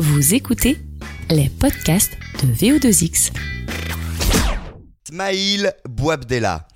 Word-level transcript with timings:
Vous 0.00 0.32
écoutez 0.32 0.78
les 1.28 1.48
podcasts 1.48 2.16
de 2.40 2.52
VO2X. 2.52 3.32
Smaïl 5.08 5.72
Bouabdella. 5.88 6.68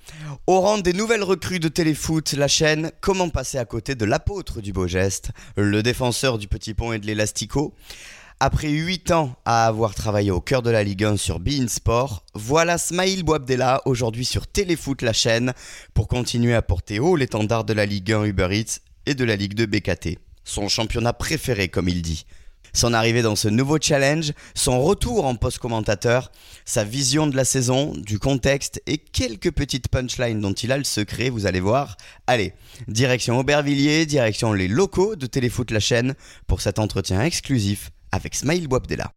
Au 0.49 0.61
rang 0.61 0.79
des 0.79 0.93
nouvelles 0.93 1.23
recrues 1.23 1.61
de 1.61 1.69
Téléfoot, 1.69 2.33
la 2.33 2.49
chaîne, 2.49 2.91
comment 3.01 3.29
passer 3.29 3.59
à 3.59 3.65
côté 3.65 3.95
de 3.95 4.05
l'apôtre 4.05 4.61
du 4.61 4.73
beau 4.73 4.89
geste, 4.89 5.31
le 5.57 5.85
défenseur 5.85 6.37
du 6.37 6.49
petit 6.49 6.75
pont 6.75 6.93
et 6.93 6.99
de 6.99 7.07
l'élastico 7.07 7.75
Après 8.41 8.71
8 8.71 9.13
ans 9.13 9.37
à 9.45 9.69
avoir 9.69 9.95
travaillé 9.95 10.33
au 10.33 10.41
cœur 10.41 10.63
de 10.63 10.71
la 10.71 10.83
Ligue 10.83 11.05
1 11.05 11.17
sur 11.17 11.39
Bein 11.39 11.69
Sport, 11.69 12.25
voilà 12.35 12.77
Smaïl 12.77 13.23
Bouabdella 13.23 13.83
aujourd'hui 13.85 14.25
sur 14.25 14.49
Téléfoot, 14.49 15.01
la 15.01 15.13
chaîne, 15.13 15.53
pour 15.95 16.09
continuer 16.09 16.57
à 16.57 16.63
porter 16.63 16.99
haut 16.99 17.15
l'étendard 17.15 17.63
de 17.63 17.73
la 17.73 17.87
Ligue 17.87 18.13
1 18.13 18.25
Uber 18.25 18.49
Eats 18.51 18.81
et 19.07 19.15
de 19.15 19.25
la 19.25 19.37
Ligue 19.37 19.55
2 19.55 19.67
BKT. 19.67 20.19
Son 20.43 20.67
championnat 20.67 21.13
préféré, 21.13 21.69
comme 21.69 21.89
il 21.89 22.03
dit 22.03 22.27
son 22.73 22.95
arrivée 22.95 23.23
dans 23.23 23.37
ce 23.37 23.49
nouveau 23.49 23.79
challenge, 23.81 24.33
son 24.55 24.83
retour 24.83 25.25
en 25.27 25.35
post-commentateur, 25.35 26.33
sa 26.65 26.85
vision 26.85 27.27
de 27.27 27.37
la 27.37 27.45
saison, 27.45 27.93
du 27.97 28.19
contexte 28.19 28.83
et 28.87 28.99
quelques 28.99 29.51
petites 29.51 29.89
punchlines 29.89 30.41
dont 30.41 30.53
il 30.53 30.73
a 30.73 30.79
le 30.79 30.85
secret, 30.85 31.31
vous 31.31 31.47
allez 31.47 31.61
voir. 31.61 31.97
Allez, 32.27 32.53
direction 32.89 33.39
Aubervilliers, 33.39 34.07
direction 34.07 34.53
les 34.53 34.69
locaux 34.69 35.17
de 35.17 35.27
Téléfoot 35.27 35.71
La 35.71 35.81
Chaîne 35.81 36.15
pour 36.47 36.61
cet 36.61 36.79
entretien 36.79 37.23
exclusif 37.23 37.91
avec 38.13 38.35
Smaïl 38.35 38.69
Bouabdella. 38.69 39.13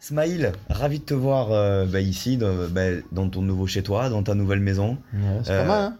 Smaïl, 0.00 0.52
ravi 0.70 1.00
de 1.00 1.04
te 1.04 1.14
voir 1.14 1.50
euh, 1.50 1.84
bah, 1.84 2.00
ici, 2.00 2.36
dans, 2.36 2.68
bah, 2.68 3.00
dans, 3.10 3.28
ton 3.28 3.42
nouveau 3.42 3.66
chez 3.66 3.82
toi, 3.82 4.08
dans 4.08 4.22
ta 4.22 4.34
nouvelle 4.34 4.60
maison. 4.60 4.96
c'est 5.42 5.56
pas 5.56 5.64
mal, 5.64 5.82
hein 5.82 5.98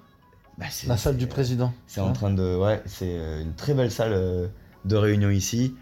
bah, 0.56 0.66
La 0.86 0.96
salle 0.96 1.16
du 1.16 1.26
président. 1.26 1.72
C'est 1.86 2.00
en 2.00 2.12
train 2.12 2.30
de. 2.30 2.56
Ouais, 2.56 2.80
c'est 2.86 3.08
euh, 3.08 3.42
une 3.42 3.54
très 3.54 3.74
belle 3.74 3.90
salle 3.90 4.12
euh, 4.12 4.46
de 4.84 4.96
réunion 4.96 5.30
ici. 5.30 5.74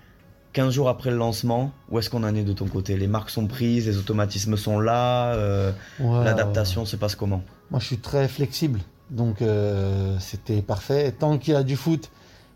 15 0.56 0.72
jours 0.72 0.88
après 0.88 1.10
le 1.10 1.18
lancement, 1.18 1.70
où 1.90 1.98
est-ce 1.98 2.08
qu'on 2.08 2.24
en 2.24 2.34
est 2.34 2.42
de 2.42 2.54
ton 2.54 2.66
côté? 2.66 2.96
Les 2.96 3.08
marques 3.08 3.28
sont 3.28 3.46
prises, 3.46 3.86
les 3.86 3.98
automatismes 3.98 4.56
sont 4.56 4.80
là, 4.80 5.34
euh, 5.34 5.70
l'adaptation 6.00 6.86
se 6.86 6.96
passe 6.96 7.14
comment? 7.14 7.42
Moi 7.70 7.78
je 7.78 7.84
suis 7.84 7.98
très 7.98 8.26
flexible, 8.26 8.80
donc 9.10 9.42
euh, 9.42 10.16
c'était 10.18 10.62
parfait. 10.62 11.12
Tant 11.12 11.36
qu'il 11.36 11.52
y 11.52 11.56
a 11.58 11.62
du 11.62 11.76
foot 11.76 12.10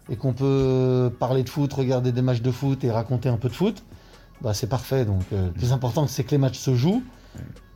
et 0.08 0.16
qu'on 0.16 0.32
peut 0.32 1.12
parler 1.20 1.42
de 1.42 1.50
foot, 1.50 1.70
regarder 1.74 2.10
des 2.10 2.22
matchs 2.22 2.40
de 2.40 2.50
foot 2.50 2.82
et 2.84 2.90
raconter 2.90 3.28
un 3.28 3.36
peu 3.36 3.50
de 3.50 3.54
foot, 3.54 3.84
bah 4.40 4.54
c'est 4.54 4.68
parfait. 4.68 5.04
Donc 5.04 5.24
euh, 5.34 5.48
le 5.48 5.52
plus 5.52 5.74
important 5.74 6.06
c'est 6.06 6.24
que 6.24 6.30
les 6.30 6.38
matchs 6.38 6.58
se 6.58 6.74
jouent. 6.74 7.02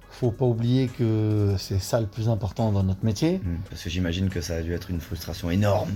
Faut 0.08 0.30
pas 0.30 0.46
oublier 0.46 0.88
que 0.88 1.54
c'est 1.58 1.80
ça 1.80 2.00
le 2.00 2.06
plus 2.06 2.30
important 2.30 2.72
dans 2.72 2.82
notre 2.82 3.04
métier. 3.04 3.42
Mmh, 3.44 3.56
parce 3.68 3.82
que 3.82 3.90
j'imagine 3.90 4.30
que 4.30 4.40
ça 4.40 4.54
a 4.54 4.62
dû 4.62 4.72
être 4.72 4.90
une 4.90 5.00
frustration 5.00 5.50
énorme 5.50 5.92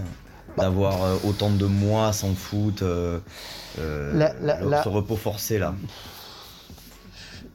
d'avoir 0.57 1.03
euh, 1.03 1.17
autant 1.25 1.51
de 1.51 1.67
mois 1.67 2.13
sans 2.13 2.35
foot, 2.35 2.83
euh, 2.83 3.19
euh, 3.79 4.29
ce 4.83 4.89
repos 4.89 5.17
forcé 5.17 5.59
là 5.59 5.75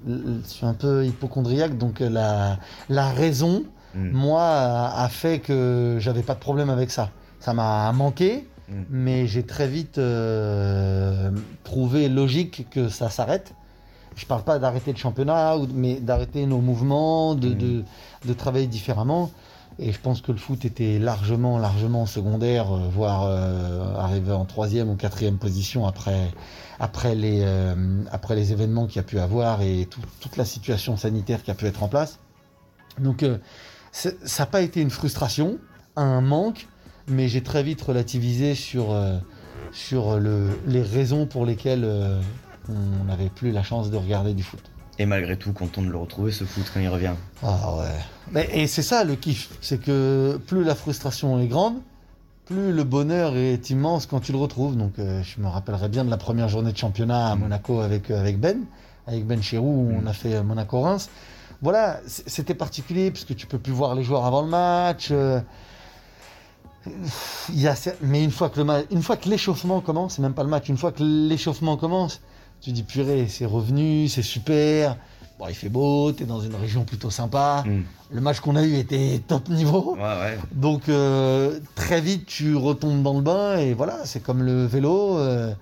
Je 0.07 0.39
suis 0.45 0.65
un 0.65 0.73
peu 0.73 1.05
hypochondriaque, 1.05 1.77
donc 1.77 1.99
la, 1.99 2.59
la 2.89 3.09
raison, 3.09 3.63
hmm. 3.95 4.11
moi, 4.11 4.91
a 4.95 5.07
fait 5.09 5.39
que 5.39 5.97
j'avais 5.99 6.23
pas 6.23 6.33
de 6.33 6.39
problème 6.39 6.69
avec 6.69 6.91
ça. 6.91 7.09
Ça 7.39 7.53
m'a 7.53 7.91
manqué, 7.91 8.47
hmm. 8.69 8.83
mais 8.89 9.27
j'ai 9.27 9.43
très 9.43 9.67
vite 9.67 9.99
trouvé 11.63 12.09
logique 12.09 12.67
que 12.69 12.89
ça 12.89 13.09
s'arrête. 13.09 13.53
Je 14.15 14.27
parle 14.27 14.43
pas 14.43 14.59
d'arrêter 14.59 14.91
le 14.91 14.97
championnat, 14.97 15.55
mais 15.73 15.95
d'arrêter 15.95 16.45
nos 16.45 16.59
mouvements, 16.59 17.33
de, 17.33 17.49
hmm. 17.49 17.83
de 18.25 18.33
travailler 18.33 18.67
différemment. 18.67 19.31
Et 19.79 19.91
je 19.91 19.99
pense 19.99 20.21
que 20.21 20.31
le 20.31 20.37
foot 20.37 20.65
était 20.65 20.99
largement, 20.99 21.57
largement 21.57 22.05
secondaire, 22.05 22.71
euh, 22.71 22.87
voire 22.89 23.23
euh, 23.23 23.95
arrivé 23.95 24.31
en 24.31 24.45
troisième 24.45 24.89
ou 24.89 24.95
quatrième 24.95 25.37
position 25.37 25.87
après, 25.87 26.31
après, 26.79 27.15
les, 27.15 27.41
euh, 27.41 28.03
après 28.11 28.35
les 28.35 28.51
événements 28.51 28.85
qu'il 28.85 28.97
y 28.97 28.99
a 28.99 29.03
pu 29.03 29.19
avoir 29.19 29.61
et 29.61 29.87
toute 30.19 30.37
la 30.37 30.45
situation 30.45 30.95
sanitaire 30.95 31.41
qui 31.43 31.51
a 31.51 31.55
pu 31.55 31.65
être 31.65 31.81
en 31.81 31.87
place. 31.87 32.19
Donc 32.99 33.25
ça 33.91 34.11
n'a 34.39 34.45
pas 34.45 34.61
été 34.61 34.79
une 34.79 34.91
frustration, 34.91 35.57
un 35.95 36.21
manque, 36.21 36.67
mais 37.07 37.27
j'ai 37.27 37.41
très 37.41 37.63
vite 37.63 37.81
relativisé 37.81 38.53
sur, 38.53 38.95
sur 39.71 40.19
le, 40.19 40.59
les 40.67 40.83
raisons 40.83 41.25
pour 41.25 41.43
lesquelles 41.43 41.89
on 42.69 43.05
n'avait 43.05 43.29
plus 43.29 43.51
la 43.51 43.63
chance 43.63 43.89
de 43.89 43.97
regarder 43.97 44.35
du 44.35 44.43
foot. 44.43 44.72
Et 44.99 45.05
malgré 45.05 45.37
tout, 45.37 45.53
content 45.53 45.81
de 45.81 45.89
le 45.89 45.97
retrouver, 45.97 46.31
ce 46.31 46.43
foot 46.43 46.65
quand 46.73 46.79
il 46.79 46.87
revient. 46.87 47.13
Ah 47.41 47.75
ouais. 47.77 47.85
Mais, 48.31 48.47
et 48.53 48.67
c'est 48.67 48.83
ça 48.83 49.03
le 49.03 49.15
kiff, 49.15 49.49
c'est 49.61 49.81
que 49.81 50.39
plus 50.47 50.63
la 50.63 50.75
frustration 50.75 51.39
est 51.39 51.47
grande, 51.47 51.75
plus 52.45 52.71
le 52.71 52.83
bonheur 52.83 53.35
est 53.35 53.69
immense 53.69 54.05
quand 54.05 54.19
tu 54.19 54.31
le 54.31 54.37
retrouves. 54.37 54.77
Donc 54.77 54.99
euh, 54.99 55.23
je 55.23 55.41
me 55.41 55.47
rappellerai 55.47 55.89
bien 55.89 56.05
de 56.05 56.11
la 56.11 56.17
première 56.17 56.47
journée 56.47 56.71
de 56.71 56.77
championnat 56.77 57.31
à 57.31 57.35
mm. 57.35 57.39
Monaco 57.39 57.79
avec, 57.79 58.11
euh, 58.11 58.19
avec 58.19 58.39
Ben, 58.39 58.59
avec 59.07 59.25
Ben 59.25 59.41
Chirou, 59.41 59.67
où 59.67 59.95
on 59.97 60.01
mm. 60.01 60.07
a 60.07 60.13
fait 60.13 60.35
euh, 60.35 60.43
Monaco-Reims. 60.43 61.09
Voilà, 61.61 62.01
c'était 62.05 62.55
particulier 62.55 63.09
puisque 63.09 63.35
tu 63.35 63.47
peux 63.47 63.57
plus 63.57 63.71
voir 63.71 63.95
les 63.95 64.03
joueurs 64.03 64.25
avant 64.25 64.41
le 64.41 64.49
match. 64.49 65.13
il 67.49 67.59
y 67.61 67.67
a, 67.67 67.75
mais 68.01 68.21
une 68.21 68.31
fois 68.31 68.49
que 68.49 68.59
le 68.59 68.85
une 68.91 69.01
fois 69.01 69.15
que 69.15 69.29
l'échauffement 69.29 69.79
commence, 69.79 70.15
c'est 70.15 70.21
même 70.21 70.33
pas 70.33 70.43
le 70.43 70.49
match, 70.49 70.67
une 70.67 70.75
fois 70.75 70.91
que 70.91 71.01
l'échauffement 71.01 71.77
commence, 71.77 72.19
tu 72.63 72.71
dis 72.71 72.83
purée, 72.83 73.27
c'est 73.27 73.45
revenu, 73.45 74.07
c'est 74.07 74.21
super. 74.21 74.95
Bon, 75.37 75.47
il 75.49 75.55
fait 75.55 75.69
beau, 75.69 76.13
tu 76.13 76.23
es 76.23 76.25
dans 76.25 76.39
une 76.39 76.55
région 76.55 76.85
plutôt 76.85 77.09
sympa. 77.09 77.63
Hmm. 77.67 77.81
Le 78.09 78.21
match 78.21 78.39
qu'on 78.39 78.55
a 78.55 78.63
eu 78.63 78.75
était 78.75 79.21
top 79.27 79.49
niveau. 79.49 79.97
Donc 80.53 80.87
euh, 80.87 81.59
très 81.75 81.99
vite, 81.99 82.25
tu 82.25 82.55
retombes 82.55 83.03
dans 83.03 83.15
le 83.15 83.21
bain 83.21 83.57
et 83.57 83.73
voilà, 83.73 84.05
c'est 84.05 84.21
comme 84.21 84.43
le 84.43 84.65
vélo. 84.65 85.17
Euh, 85.17 85.53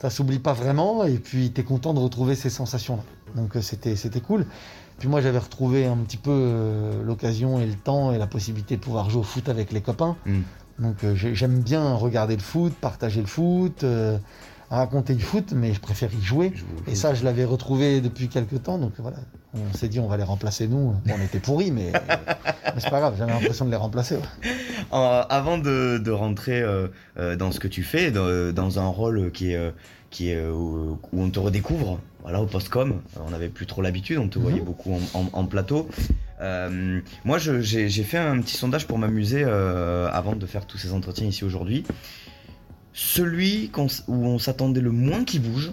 ça 0.00 0.10
s'oublie 0.10 0.38
pas 0.38 0.52
vraiment 0.52 1.04
et 1.04 1.14
puis 1.14 1.50
tu 1.52 1.60
es 1.60 1.64
content 1.64 1.92
de 1.92 1.98
retrouver 1.98 2.36
ces 2.36 2.50
sensations-là. 2.50 3.02
Donc 3.34 3.56
euh, 3.56 3.60
c'était, 3.60 3.96
c'était 3.96 4.20
cool. 4.20 4.46
Puis 4.98 5.08
moi, 5.08 5.20
j'avais 5.20 5.38
retrouvé 5.38 5.86
un 5.86 5.96
petit 5.96 6.18
peu 6.18 7.02
l'occasion 7.04 7.58
et 7.58 7.66
le 7.66 7.74
temps 7.74 8.12
et 8.12 8.18
la 8.18 8.28
possibilité 8.28 8.76
de 8.76 8.80
pouvoir 8.80 9.10
jouer 9.10 9.20
au 9.20 9.24
foot 9.24 9.48
avec 9.48 9.72
les 9.72 9.80
copains. 9.80 10.16
Hmm. 10.24 10.42
Donc 10.78 10.98
j'aime 11.14 11.58
bien 11.60 11.94
regarder 11.94 12.36
le 12.36 12.42
foot, 12.42 12.72
partager 12.80 13.20
le 13.20 13.26
foot 13.26 13.84
raconter 14.74 15.14
du 15.14 15.22
foot, 15.22 15.52
mais 15.54 15.72
je 15.72 15.80
préfère 15.80 16.10
y 16.12 16.22
jouer. 16.22 16.52
Et 16.86 16.94
ça, 16.94 17.14
je 17.14 17.24
l'avais 17.24 17.44
retrouvé 17.44 18.00
depuis 18.00 18.28
quelques 18.28 18.62
temps. 18.62 18.78
Donc 18.78 18.92
voilà, 18.98 19.18
on 19.54 19.76
s'est 19.76 19.88
dit, 19.88 20.00
on 20.00 20.08
va 20.08 20.16
les 20.16 20.24
remplacer 20.24 20.66
nous. 20.66 20.94
on 21.08 21.22
était 21.22 21.38
pourris, 21.38 21.70
mais, 21.70 21.92
c'est 22.78 22.90
pas 22.90 23.00
grave, 23.00 23.14
j'avais 23.18 23.32
l'impression 23.32 23.64
de 23.64 23.70
les 23.70 23.76
remplacer. 23.76 24.18
avant 24.90 25.58
de, 25.58 26.10
rentrer 26.10 26.60
euh, 26.60 26.88
euh, 27.18 27.36
dans 27.36 27.52
ce 27.52 27.60
que 27.60 27.68
tu 27.68 27.82
fais, 27.82 28.10
dans, 28.10 28.78
un 28.78 28.86
rôle 28.86 29.30
qui 29.32 29.52
est, 29.52 29.72
qui 30.10 30.30
est 30.30 30.46
où, 30.46 30.98
on 31.12 31.30
te 31.30 31.38
redécouvre, 31.38 32.00
voilà, 32.22 32.40
au 32.40 32.46
post-com, 32.46 33.00
on 33.24 33.30
n'avait 33.30 33.48
plus 33.48 33.66
trop 33.66 33.82
l'habitude, 33.82 34.18
on 34.18 34.28
te 34.28 34.38
voyait 34.38 34.60
mhm. 34.60 34.66
beaucoup 34.66 34.98
en, 35.14 35.44
plateau. 35.44 35.88
Euh, 36.40 37.00
moi, 37.24 37.38
j'ai 37.38 38.02
fait 38.02 38.18
un 38.18 38.40
petit 38.40 38.56
sondage 38.56 38.86
pour 38.86 38.98
m'amuser 38.98 39.44
avant 39.44 40.34
de 40.34 40.46
faire 40.46 40.66
tous 40.66 40.78
ces 40.78 40.92
entretiens 40.92 41.26
ici 41.26 41.44
aujourd'hui 41.44 41.84
celui 42.94 43.70
où 44.06 44.26
on 44.26 44.38
s'attendait 44.38 44.80
le 44.80 44.92
moins 44.92 45.24
qui 45.24 45.40
bouge, 45.40 45.72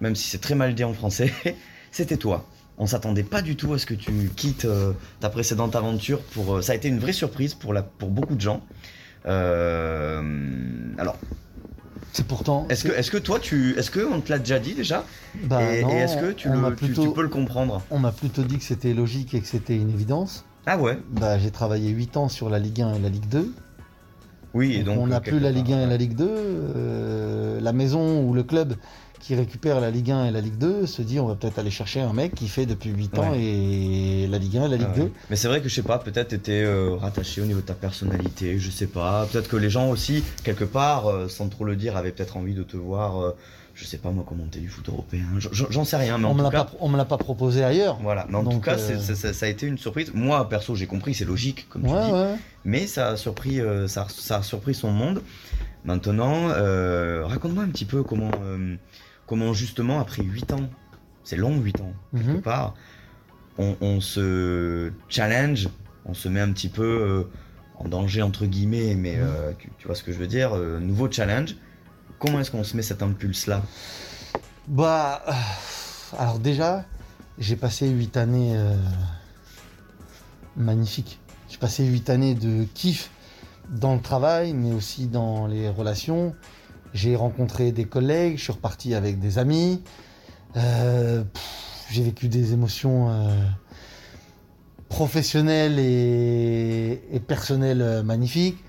même 0.00 0.14
si 0.14 0.28
c'est 0.28 0.40
très 0.40 0.54
mal 0.54 0.74
dit 0.74 0.84
en 0.84 0.92
français, 0.92 1.32
c'était 1.90 2.18
toi. 2.18 2.46
On 2.78 2.86
s'attendait 2.86 3.24
pas 3.24 3.42
du 3.42 3.56
tout 3.56 3.72
à 3.74 3.78
ce 3.78 3.86
que 3.86 3.94
tu 3.94 4.30
quittes 4.36 4.64
euh, 4.66 4.92
ta 5.20 5.28
précédente 5.28 5.74
aventure. 5.74 6.20
Pour, 6.20 6.56
euh, 6.56 6.62
ça 6.62 6.72
a 6.72 6.74
été 6.74 6.88
une 6.88 6.98
vraie 6.98 7.12
surprise 7.12 7.54
pour, 7.54 7.72
la, 7.72 7.82
pour 7.82 8.10
beaucoup 8.10 8.36
de 8.36 8.40
gens. 8.40 8.62
Euh, 9.26 10.22
alors, 10.96 11.16
c'est 12.12 12.26
pourtant. 12.26 12.66
Est-ce 12.70 12.84
que, 12.84 12.92
est 12.92 13.10
que 13.10 13.18
toi, 13.18 13.38
tu, 13.38 13.78
est-ce 13.78 13.90
que 13.90 14.00
on 14.00 14.20
te 14.20 14.30
l'a 14.30 14.38
déjà 14.38 14.58
dit 14.58 14.74
déjà? 14.74 15.04
Bah 15.44 15.62
Et, 15.62 15.80
est-ce 15.80 16.16
que 16.16 16.32
tu, 16.32 16.48
tu, 16.94 17.12
peux 17.12 17.22
le 17.22 17.28
comprendre? 17.28 17.82
On 17.90 17.98
m'a 17.98 18.12
plutôt 18.12 18.42
dit 18.42 18.58
que 18.58 18.64
c'était 18.64 18.94
logique 18.94 19.34
et 19.34 19.40
que 19.40 19.46
c'était 19.46 19.76
une 19.76 19.90
évidence. 19.90 20.46
Ah 20.66 20.78
ouais. 20.78 20.98
Bah, 21.10 21.38
j'ai 21.38 21.50
travaillé 21.50 21.90
8 21.90 22.16
ans 22.16 22.28
sur 22.28 22.48
la 22.48 22.58
Ligue 22.58 22.82
1 22.82 22.94
et 22.94 22.98
la 22.98 23.08
Ligue 23.08 23.28
2. 23.28 23.52
Oui, 24.54 24.74
et 24.74 24.82
donc, 24.82 24.98
on 24.98 25.06
n'a 25.06 25.20
plus 25.20 25.38
la 25.38 25.50
Ligue 25.50 25.72
1 25.72 25.84
et 25.84 25.86
la 25.86 25.96
Ligue 25.96 26.14
2. 26.14 26.28
Euh, 26.28 27.60
la 27.60 27.72
maison 27.72 28.22
ou 28.22 28.34
le 28.34 28.42
club 28.42 28.74
qui 29.20 29.34
récupère 29.34 29.80
la 29.80 29.90
Ligue 29.90 30.10
1 30.10 30.26
et 30.26 30.30
la 30.30 30.40
Ligue 30.40 30.56
2 30.56 30.86
se 30.86 31.02
dit 31.02 31.20
on 31.20 31.26
va 31.26 31.34
peut-être 31.34 31.58
aller 31.58 31.70
chercher 31.70 32.00
un 32.00 32.12
mec 32.12 32.34
qui 32.34 32.48
fait 32.48 32.64
depuis 32.64 32.90
8 32.90 33.18
ans 33.18 33.34
et 33.34 34.26
la 34.28 34.38
Ligue 34.38 34.56
1 34.56 34.64
et 34.64 34.68
la 34.68 34.76
Ligue 34.78 34.94
2. 34.96 35.12
Mais 35.28 35.36
c'est 35.36 35.46
vrai 35.46 35.60
que 35.60 35.68
je 35.68 35.74
sais 35.74 35.82
pas, 35.82 35.98
peut-être 35.98 36.32
était 36.32 36.64
euh, 36.64 36.96
rattaché 36.96 37.42
au 37.42 37.44
niveau 37.44 37.60
de 37.60 37.66
ta 37.66 37.74
personnalité, 37.74 38.58
je 38.58 38.70
sais 38.70 38.86
pas. 38.86 39.26
Peut-être 39.30 39.48
que 39.48 39.56
les 39.56 39.70
gens 39.70 39.90
aussi, 39.90 40.24
quelque 40.42 40.64
part, 40.64 41.06
euh, 41.06 41.28
sans 41.28 41.48
trop 41.48 41.64
le 41.64 41.76
dire, 41.76 41.96
avaient 41.96 42.12
peut-être 42.12 42.38
envie 42.38 42.54
de 42.54 42.62
te 42.62 42.78
voir 42.78 43.34
je 43.80 43.86
sais 43.86 43.96
pas 43.96 44.10
moi 44.10 44.24
commenter 44.28 44.60
du 44.60 44.68
foot 44.68 44.86
européen, 44.90 45.24
j'en 45.38 45.84
sais 45.84 45.96
rien. 45.96 46.18
Mais 46.18 46.26
on, 46.26 46.34
me 46.34 46.42
l'a 46.42 46.50
pas, 46.50 46.70
on 46.80 46.88
me 46.90 46.98
l'a 46.98 47.06
pas 47.06 47.16
proposé 47.16 47.64
ailleurs. 47.64 47.98
Voilà, 48.02 48.26
mais 48.28 48.36
en 48.36 48.44
tout 48.44 48.60
cas, 48.60 48.76
euh, 48.78 48.98
ça, 48.98 49.46
a 49.46 49.48
été 49.48 49.66
une 49.66 49.78
surprise. 49.78 50.12
Moi, 50.12 50.46
perso, 50.50 50.74
j'ai 50.74 50.86
compris, 50.86 51.14
c'est 51.14 51.24
logique, 51.24 51.66
comme 51.70 51.82
tu 51.82 51.88
dis. 51.88 52.40
Mais 52.66 52.86
ça 52.86 53.08
a 53.08 53.16
surpris, 53.16 53.58
euh, 53.58 53.88
ça, 53.88 54.06
a 54.30 54.42
surpris 54.42 54.74
son 54.74 54.90
monde. 54.90 55.22
Maintenant, 55.84 56.50
euh, 56.50 57.24
raconte-moi 57.24 57.64
un 57.64 57.68
petit 57.68 57.86
peu 57.86 58.02
comment, 58.02 58.30
comment 59.26 59.54
justement, 59.54 59.98
après 59.98 60.22
8 60.22 60.52
ans, 60.52 60.68
c'est 61.24 61.36
long 61.36 61.58
8 61.58 61.80
ans, 61.80 61.94
quelque 62.14 62.28
mhm. 62.32 62.42
part, 62.42 62.74
on, 63.56 64.00
se 64.00 64.92
challenge, 65.08 65.68
on 66.04 66.12
se 66.12 66.28
met 66.28 66.40
un 66.40 66.52
petit 66.52 66.68
peu 66.68 67.26
en 67.76 67.88
danger, 67.88 68.20
entre 68.20 68.44
guillemets, 68.44 68.94
mais 68.94 69.16
mhm. 69.16 69.54
tu, 69.58 69.70
tu, 69.78 69.86
vois 69.86 69.96
ce 69.96 70.02
que 70.02 70.12
je 70.12 70.18
veux 70.18 70.26
dire, 70.26 70.54
nouveau 70.54 71.10
challenge 71.10 71.54
Comment 72.20 72.40
est-ce 72.40 72.50
qu'on 72.50 72.64
se 72.64 72.76
met 72.76 72.82
cet 72.82 73.02
impulse-là 73.02 73.62
Bah, 74.68 75.22
euh, 75.26 75.32
alors 76.18 76.38
déjà, 76.38 76.84
j'ai 77.38 77.56
passé 77.56 77.88
huit 77.88 78.14
années 78.18 78.52
euh, 78.54 78.76
magnifiques. 80.54 81.18
J'ai 81.48 81.56
passé 81.56 81.86
huit 81.86 82.10
années 82.10 82.34
de 82.34 82.64
kiff 82.74 83.10
dans 83.70 83.94
le 83.94 84.02
travail, 84.02 84.52
mais 84.52 84.70
aussi 84.70 85.06
dans 85.06 85.46
les 85.46 85.70
relations. 85.70 86.34
J'ai 86.92 87.16
rencontré 87.16 87.72
des 87.72 87.86
collègues, 87.86 88.36
je 88.36 88.42
suis 88.42 88.52
reparti 88.52 88.94
avec 88.94 89.18
des 89.18 89.38
amis. 89.38 89.82
Euh, 90.58 91.24
j'ai 91.90 92.02
vécu 92.02 92.28
des 92.28 92.52
émotions 92.52 93.08
professionnelles 94.90 95.78
et, 95.78 97.22
personnelles 97.26 98.02
magnifiques. 98.04 98.62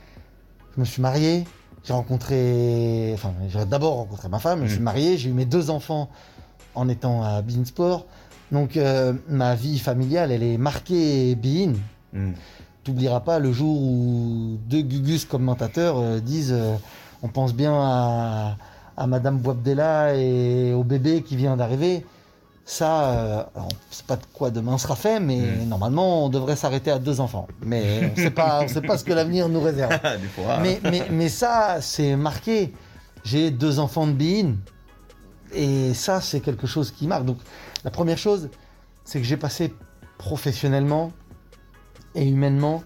Je 0.76 0.80
me 0.80 0.86
suis 0.86 1.02
marié. 1.02 1.44
J'ai 1.84 1.94
rencontré, 1.94 3.12
enfin, 3.14 3.34
j'ai 3.50 3.66
d'abord 3.66 3.96
rencontré 3.96 4.30
ma 4.30 4.40
femme. 4.40 4.62
Je 4.66 4.70
suis 4.72 4.78
Mhm. 4.80 4.84
marié. 4.84 5.18
J'ai 5.18 5.30
eu 5.30 5.34
mes 5.34 5.46
deux 5.46 5.70
enfants 5.70 6.10
en 6.76 6.88
étant 6.90 7.24
à 7.24 7.42
Beansport. 7.42 8.06
Donc, 8.52 8.78
euh, 8.78 9.14
ma 9.28 9.56
vie 9.56 9.80
familiale, 9.80 10.32
elle 10.32 10.44
est 10.44 10.58
marquée 10.58 11.36
Bein. 11.36 11.74
Hmm. 12.14 12.32
T'oublieras 12.84 13.22
pas 13.22 13.40
le 13.40 13.52
jour 13.52 13.82
où 13.82 14.58
deux 14.68 14.82
Gugus 14.82 15.26
commentateurs 15.26 15.98
euh, 16.00 16.20
disent 16.20 16.52
euh, 16.54 16.76
on 17.24 17.28
pense 17.30 17.54
bien 17.54 17.74
à, 17.74 18.58
à 18.98 19.08
Madame 19.08 19.38
Boabdella 19.38 20.16
et 20.16 20.74
au 20.74 20.84
bébé 20.84 21.22
qui 21.24 21.36
vient 21.36 21.56
d'arriver. 21.56 22.06
Ça, 22.64 23.10
euh, 23.10 23.44
alors, 23.56 23.68
on 23.68 23.94
sait 23.94 24.04
pas 24.06 24.16
de 24.16 24.26
quoi 24.34 24.50
demain 24.52 24.78
sera 24.78 24.96
fait, 24.96 25.20
mais 25.20 25.40
Mm. 25.40 25.68
normalement 25.68 26.26
on 26.26 26.30
devrait 26.30 26.56
s'arrêter 26.56 26.92
à 26.92 27.00
deux 27.00 27.20
enfants. 27.20 27.48
Mais 27.64 28.12
on 28.14 28.16
sait 28.16 28.30
pas, 28.32 28.62
on 28.64 28.68
sait 28.68 28.82
pas 28.82 28.98
ce 28.98 29.04
que 29.04 29.14
l'avenir 29.14 29.50
nous 29.50 29.60
réserve. 29.62 29.92
Mais, 30.62 30.80
mais, 30.84 31.08
mais 31.12 31.30
ça, 31.30 31.82
c'est 31.82 32.16
marqué. 32.16 32.74
J'ai 33.24 33.52
deux 33.52 33.80
enfants 33.80 34.08
de 34.08 34.14
Bein. 34.14 34.56
Et 35.54 35.94
ça, 35.94 36.22
c'est 36.22 36.40
quelque 36.40 36.66
chose 36.68 36.92
qui 36.92 37.08
marque. 37.08 37.26
Donc, 37.26 37.38
la 37.84 37.92
première 37.92 38.18
chose, 38.18 38.50
c'est 39.04 39.20
que 39.20 39.26
j'ai 39.26 39.38
passé 39.38 39.74
professionnellement 40.18 41.12
et 42.16 42.26
humainement 42.28 42.84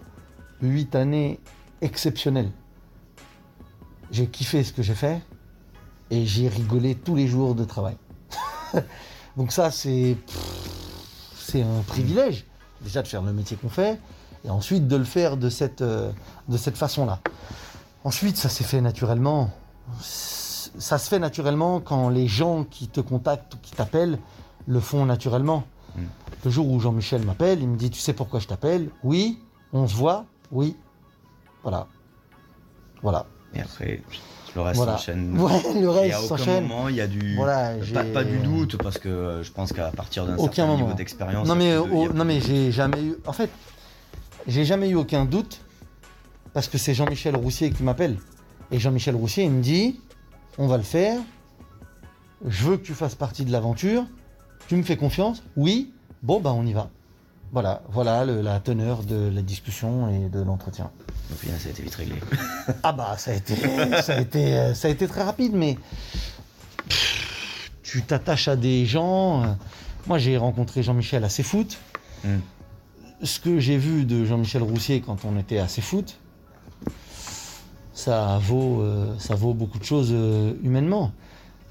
huit 0.62 0.94
années 0.96 1.38
exceptionnelles. 1.80 2.50
J'ai 4.10 4.26
kiffé 4.26 4.64
ce 4.64 4.72
que 4.72 4.82
j'ai 4.82 4.94
fait 4.94 5.20
et 6.10 6.24
j'ai 6.26 6.48
rigolé 6.48 6.94
tous 6.94 7.14
les 7.14 7.28
jours 7.28 7.54
de 7.54 7.64
travail. 7.64 7.96
Donc 9.36 9.52
ça, 9.52 9.70
c'est 9.70 10.16
c'est 11.36 11.62
un 11.62 11.82
privilège 11.86 12.44
déjà 12.80 13.02
de 13.02 13.08
faire 13.08 13.22
le 13.22 13.32
métier 13.32 13.56
qu'on 13.56 13.68
fait 13.68 13.98
et 14.44 14.50
ensuite 14.50 14.88
de 14.88 14.96
le 14.96 15.04
faire 15.04 15.36
de 15.36 15.48
cette, 15.48 15.82
euh, 15.82 16.10
de 16.48 16.56
cette 16.56 16.76
façon-là. 16.76 17.20
Ensuite, 18.04 18.36
ça 18.36 18.48
s'est 18.48 18.64
fait 18.64 18.80
naturellement. 18.80 19.50
Ça 20.00 20.98
se 20.98 21.08
fait 21.08 21.18
naturellement 21.18 21.80
quand 21.80 22.08
les 22.08 22.26
gens 22.26 22.64
qui 22.64 22.88
te 22.88 23.00
contactent 23.00 23.54
ou 23.54 23.58
qui 23.62 23.72
t'appellent 23.72 24.18
le 24.66 24.80
font 24.80 25.06
naturellement. 25.06 25.64
Mm. 25.96 26.02
Le 26.44 26.50
jour 26.50 26.70
où 26.70 26.80
Jean-Michel 26.80 27.24
m'appelle, 27.24 27.60
il 27.60 27.68
me 27.68 27.76
dit 27.76 27.90
Tu 27.90 28.00
sais 28.00 28.12
pourquoi 28.12 28.40
je 28.40 28.46
t'appelle? 28.46 28.90
Oui. 29.02 29.40
On 29.72 29.88
se 29.88 29.94
voit 29.94 30.26
Oui. 30.52 30.76
Voilà. 31.62 31.88
Voilà. 33.02 33.26
Et 33.54 33.60
après, 33.60 34.02
le 34.56 34.62
reste 34.62 34.76
voilà. 34.78 34.92
s'enchaîne. 34.92 35.38
Ouais, 35.38 35.80
le 35.80 35.88
reste 35.88 36.16
aucun 36.16 36.36
s'enchaîne. 36.36 36.66
moment, 36.66 36.88
il 36.88 36.96
y 36.96 37.00
a 37.00 37.06
du. 37.06 37.36
Voilà, 37.36 37.74
pas, 38.12 38.24
du 38.24 38.38
doute, 38.38 38.76
parce 38.82 38.98
que 38.98 39.08
euh, 39.08 39.42
je 39.42 39.52
pense 39.52 39.72
qu'à 39.72 39.90
partir 39.90 40.26
d'un 40.26 40.36
certain 40.38 40.66
moment. 40.66 40.78
niveau 40.84 40.94
d'expérience. 40.94 41.46
Non 41.46 41.54
mais, 41.54 41.74
de- 41.74 41.78
oh, 41.78 42.08
non 42.12 42.24
mais 42.24 42.40
j'ai 42.40 42.72
jamais 42.72 43.02
eu. 43.02 43.16
En 43.26 43.32
fait, 43.32 43.50
j'ai 44.46 44.64
jamais 44.64 44.88
eu 44.88 44.96
aucun 44.96 45.24
doute 45.24 45.60
parce 46.52 46.68
que 46.68 46.78
c'est 46.78 46.94
Jean-Michel 46.94 47.36
Roussier 47.36 47.70
qui 47.70 47.82
m'appelle. 47.82 48.16
Et 48.72 48.78
Jean-Michel 48.80 49.14
Roussier, 49.14 49.44
il 49.44 49.50
me 49.50 49.62
dit 49.62 50.00
on 50.58 50.66
va 50.66 50.76
le 50.78 50.82
faire. 50.82 51.20
Je 52.46 52.64
veux 52.64 52.76
que 52.76 52.84
tu 52.86 52.94
fasses 52.94 53.14
partie 53.14 53.44
de 53.44 53.52
l'aventure. 53.52 54.04
Tu 54.68 54.76
me 54.76 54.82
fais 54.82 54.96
confiance 54.96 55.42
Oui. 55.56 55.92
Bon, 56.22 56.40
bah 56.40 56.52
on 56.52 56.66
y 56.66 56.72
va. 56.72 56.90
Voilà, 57.52 57.82
voilà 57.90 58.24
le- 58.24 58.42
la 58.42 58.60
teneur 58.60 59.02
de 59.02 59.30
la 59.32 59.40
discussion 59.42 60.08
et 60.10 60.28
de 60.28 60.40
l'entretien. 60.42 60.90
Au 61.32 61.36
final, 61.36 61.58
ça 61.58 61.68
a 61.68 61.70
été 61.72 61.82
vite 61.82 61.94
réglé. 61.94 62.16
Ah 62.82 62.92
bah 62.92 63.14
ça 63.18 63.30
a 63.30 63.34
été, 63.34 63.54
ça 64.02 64.14
a 64.16 64.20
été, 64.20 64.54
euh, 64.56 64.74
ça 64.74 64.88
a 64.88 64.90
été 64.90 65.06
très 65.08 65.22
rapide, 65.22 65.52
mais 65.54 65.76
tu 67.82 68.02
t'attaches 68.02 68.48
à 68.48 68.56
des 68.56 68.84
gens. 68.86 69.42
euh, 69.42 69.46
Moi 70.06 70.18
j'ai 70.18 70.36
rencontré 70.36 70.82
Jean-Michel 70.82 71.24
à 71.24 71.28
foot. 71.28 71.78
Mm. 72.24 72.36
Ce 73.22 73.40
que 73.40 73.58
j'ai 73.58 73.78
vu 73.78 74.04
de 74.04 74.24
Jean-Michel 74.24 74.62
Roussier 74.62 75.00
quand 75.00 75.24
on 75.24 75.38
était 75.38 75.58
à 75.58 75.68
foot, 75.68 76.16
ça 77.94 78.38
vaut, 78.42 78.82
euh, 78.82 79.14
ça 79.18 79.34
vaut 79.34 79.54
beaucoup 79.54 79.78
de 79.78 79.84
choses 79.84 80.10
humainement. 80.62 81.12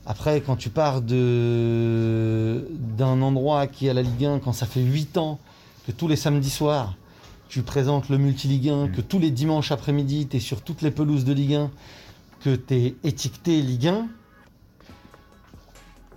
Après, 0.07 0.41
quand 0.41 0.55
tu 0.55 0.69
pars 0.69 1.01
de 1.01 2.67
d'un 2.97 3.21
endroit 3.21 3.67
qui 3.67 3.87
est 3.87 3.89
à 3.89 3.93
la 3.93 4.01
Ligue 4.03 4.25
1, 4.25 4.39
quand 4.39 4.53
ça 4.53 4.65
fait 4.65 4.81
8 4.81 5.17
ans 5.17 5.39
que 5.85 5.91
tous 5.91 6.07
les 6.07 6.15
samedis 6.15 6.49
soirs, 6.49 6.95
tu 7.49 7.61
présentes 7.61 8.09
le 8.09 8.17
multi-Ligue 8.17 8.69
1, 8.69 8.87
que 8.89 9.01
tous 9.01 9.19
les 9.19 9.31
dimanches 9.31 9.71
après-midi, 9.71 10.27
tu 10.27 10.37
es 10.37 10.39
sur 10.39 10.61
toutes 10.61 10.81
les 10.81 10.91
pelouses 10.91 11.25
de 11.25 11.33
Ligue 11.33 11.53
1, 11.55 11.71
que 12.41 12.55
tu 12.55 12.73
es 12.73 12.95
étiqueté 13.03 13.61
Ligue 13.61 13.87
1, 13.87 14.07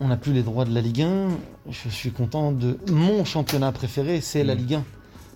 on 0.00 0.08
n'a 0.08 0.16
plus 0.16 0.32
les 0.32 0.42
droits 0.42 0.64
de 0.64 0.72
la 0.72 0.80
Ligue 0.80 1.02
1. 1.02 1.28
Je 1.70 1.88
suis 1.88 2.12
content 2.12 2.52
de. 2.52 2.78
Mon 2.90 3.24
championnat 3.24 3.72
préféré, 3.72 4.20
c'est 4.20 4.44
la 4.44 4.54
Mm. 4.54 4.58
Ligue 4.58 4.74
1. 4.74 4.84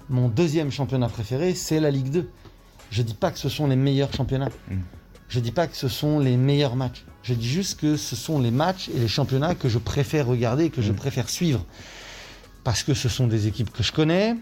Mon 0.08 0.29
deuxième 0.29 0.70
championnat 0.70 1.08
préféré, 1.08 1.55
c'est 1.55 1.81
la 1.81 1.90
Ligue 1.90 2.11
2. 2.11 2.29
Je 2.90 3.02
dis 3.02 3.14
pas 3.14 3.31
que 3.32 3.38
ce 3.38 3.49
sont 3.49 3.67
les 3.67 3.76
meilleurs 3.76 4.12
championnats. 4.14 4.50
Mm. 4.70 4.76
Je 5.29 5.40
dis 5.40 5.50
pas 5.50 5.67
que 5.67 5.76
ce 5.76 5.88
sont 5.88 6.19
les 6.20 6.37
meilleurs 6.37 6.76
matchs. 6.76 7.05
Je 7.23 7.34
dis 7.34 7.49
juste 7.49 7.81
que 7.81 7.96
ce 7.96 8.14
sont 8.14 8.38
les 8.40 8.50
matchs 8.50 8.88
et 8.94 8.99
les 8.99 9.08
championnats 9.08 9.55
que 9.55 9.69
je 9.69 9.79
préfère 9.79 10.26
regarder, 10.26 10.70
que 10.70 10.81
je 10.82 10.93
Mm. 10.93 10.96
préfère 10.96 11.29
suivre. 11.29 11.64
Parce 12.64 12.82
que 12.82 12.94
ce 12.94 13.09
sont 13.09 13.26
des 13.26 13.49
équipes 13.49 13.73
que 13.73 13.82
je 13.82 13.93
connais, 13.93 14.37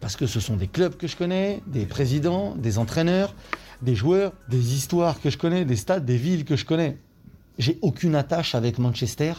parce 0.00 0.16
que 0.16 0.26
ce 0.26 0.40
sont 0.40 0.56
des 0.56 0.66
clubs 0.66 0.96
que 0.96 1.06
je 1.06 1.16
connais, 1.16 1.62
des 1.66 1.84
présidents, 1.84 2.54
des 2.56 2.78
entraîneurs, 2.78 3.34
des 3.82 3.94
joueurs, 3.94 4.32
des 4.48 4.74
histoires 4.74 5.20
que 5.20 5.30
je 5.30 5.36
connais, 5.36 5.64
des 5.64 5.76
stades, 5.76 6.04
des 6.04 6.16
villes 6.16 6.44
que 6.44 6.56
je 6.56 6.64
connais. 6.64 6.96
J'ai 7.58 7.78
aucune 7.82 8.14
attache 8.14 8.54
avec 8.54 8.78
Manchester, 8.78 9.34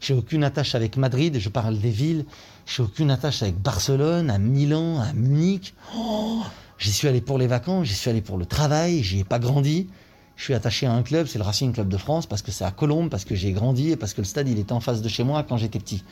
j'ai 0.00 0.14
aucune 0.14 0.42
attache 0.42 0.74
avec 0.74 0.96
Madrid, 0.96 1.38
je 1.38 1.48
parle 1.48 1.78
des 1.78 1.90
villes, 1.90 2.24
j'ai 2.66 2.82
aucune 2.82 3.10
attache 3.10 3.42
avec 3.42 3.56
Barcelone, 3.56 4.30
à 4.30 4.38
Milan, 4.38 4.98
à 5.00 5.12
Munich. 5.12 5.74
Oh, 5.96 6.42
j'y 6.78 6.92
suis 6.92 7.06
allé 7.06 7.20
pour 7.20 7.38
les 7.38 7.46
vacances, 7.46 7.86
j'y 7.86 7.94
suis 7.94 8.10
allé 8.10 8.22
pour 8.22 8.38
le 8.38 8.46
travail, 8.46 9.04
j'y 9.04 9.20
ai 9.20 9.24
pas 9.24 9.38
grandi. 9.38 9.88
Je 10.34 10.44
suis 10.44 10.54
attaché 10.54 10.86
à 10.86 10.92
un 10.92 11.02
club, 11.02 11.26
c'est 11.26 11.38
le 11.38 11.44
Racing 11.44 11.72
Club 11.72 11.88
de 11.88 11.98
France, 11.98 12.26
parce 12.26 12.40
que 12.40 12.50
c'est 12.50 12.64
à 12.64 12.70
Colombes, 12.70 13.10
parce 13.10 13.26
que 13.26 13.34
j'ai 13.34 13.52
grandi 13.52 13.90
et 13.90 13.96
parce 13.96 14.14
que 14.14 14.22
le 14.22 14.26
stade 14.26 14.48
il 14.48 14.58
était 14.58 14.72
en 14.72 14.80
face 14.80 15.02
de 15.02 15.08
chez 15.08 15.22
moi 15.22 15.44
quand 15.44 15.58
j'étais 15.58 15.78
petit. 15.78 16.02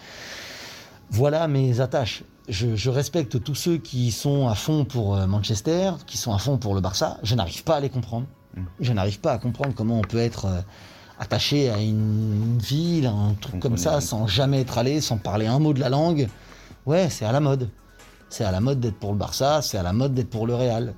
Voilà 1.10 1.48
mes 1.48 1.80
attaches. 1.80 2.24
Je, 2.48 2.76
je 2.76 2.90
respecte 2.90 3.42
tous 3.42 3.54
ceux 3.54 3.76
qui 3.76 4.10
sont 4.10 4.48
à 4.48 4.54
fond 4.54 4.84
pour 4.84 5.16
euh, 5.16 5.26
Manchester, 5.26 5.92
qui 6.06 6.16
sont 6.16 6.32
à 6.32 6.38
fond 6.38 6.56
pour 6.56 6.74
le 6.74 6.80
Barça. 6.80 7.18
Je 7.22 7.34
n'arrive 7.34 7.62
pas 7.62 7.76
à 7.76 7.80
les 7.80 7.90
comprendre. 7.90 8.26
Mm. 8.56 8.62
Je 8.80 8.92
n'arrive 8.92 9.20
pas 9.20 9.32
à 9.32 9.38
comprendre 9.38 9.74
comment 9.74 9.98
on 9.98 10.02
peut 10.02 10.18
être 10.18 10.46
euh, 10.46 10.60
attaché 11.18 11.70
à 11.70 11.78
une, 11.78 12.58
ville, 12.58 13.06
à 13.06 13.12
un 13.12 13.34
truc 13.34 13.56
On 13.56 13.60
comme 13.60 13.76
ça, 13.76 14.00
sans 14.00 14.26
jamais 14.26 14.60
être 14.60 14.78
allé, 14.78 15.00
sans 15.00 15.18
parler 15.18 15.46
un 15.46 15.58
mot 15.58 15.72
de 15.72 15.80
la 15.80 15.88
langue. 15.88 16.28
Ouais, 16.86 17.08
c'est 17.10 17.24
à 17.24 17.32
la 17.32 17.40
mode. 17.40 17.68
C'est 18.30 18.44
à 18.44 18.50
la 18.50 18.60
mode 18.60 18.80
d'être 18.80 18.98
pour 18.98 19.12
le 19.12 19.18
Barça, 19.18 19.62
c'est 19.62 19.78
à 19.78 19.82
la 19.82 19.92
mode 19.92 20.14
d'être 20.14 20.30
pour 20.30 20.46
le 20.46 20.54
Real. 20.54 20.94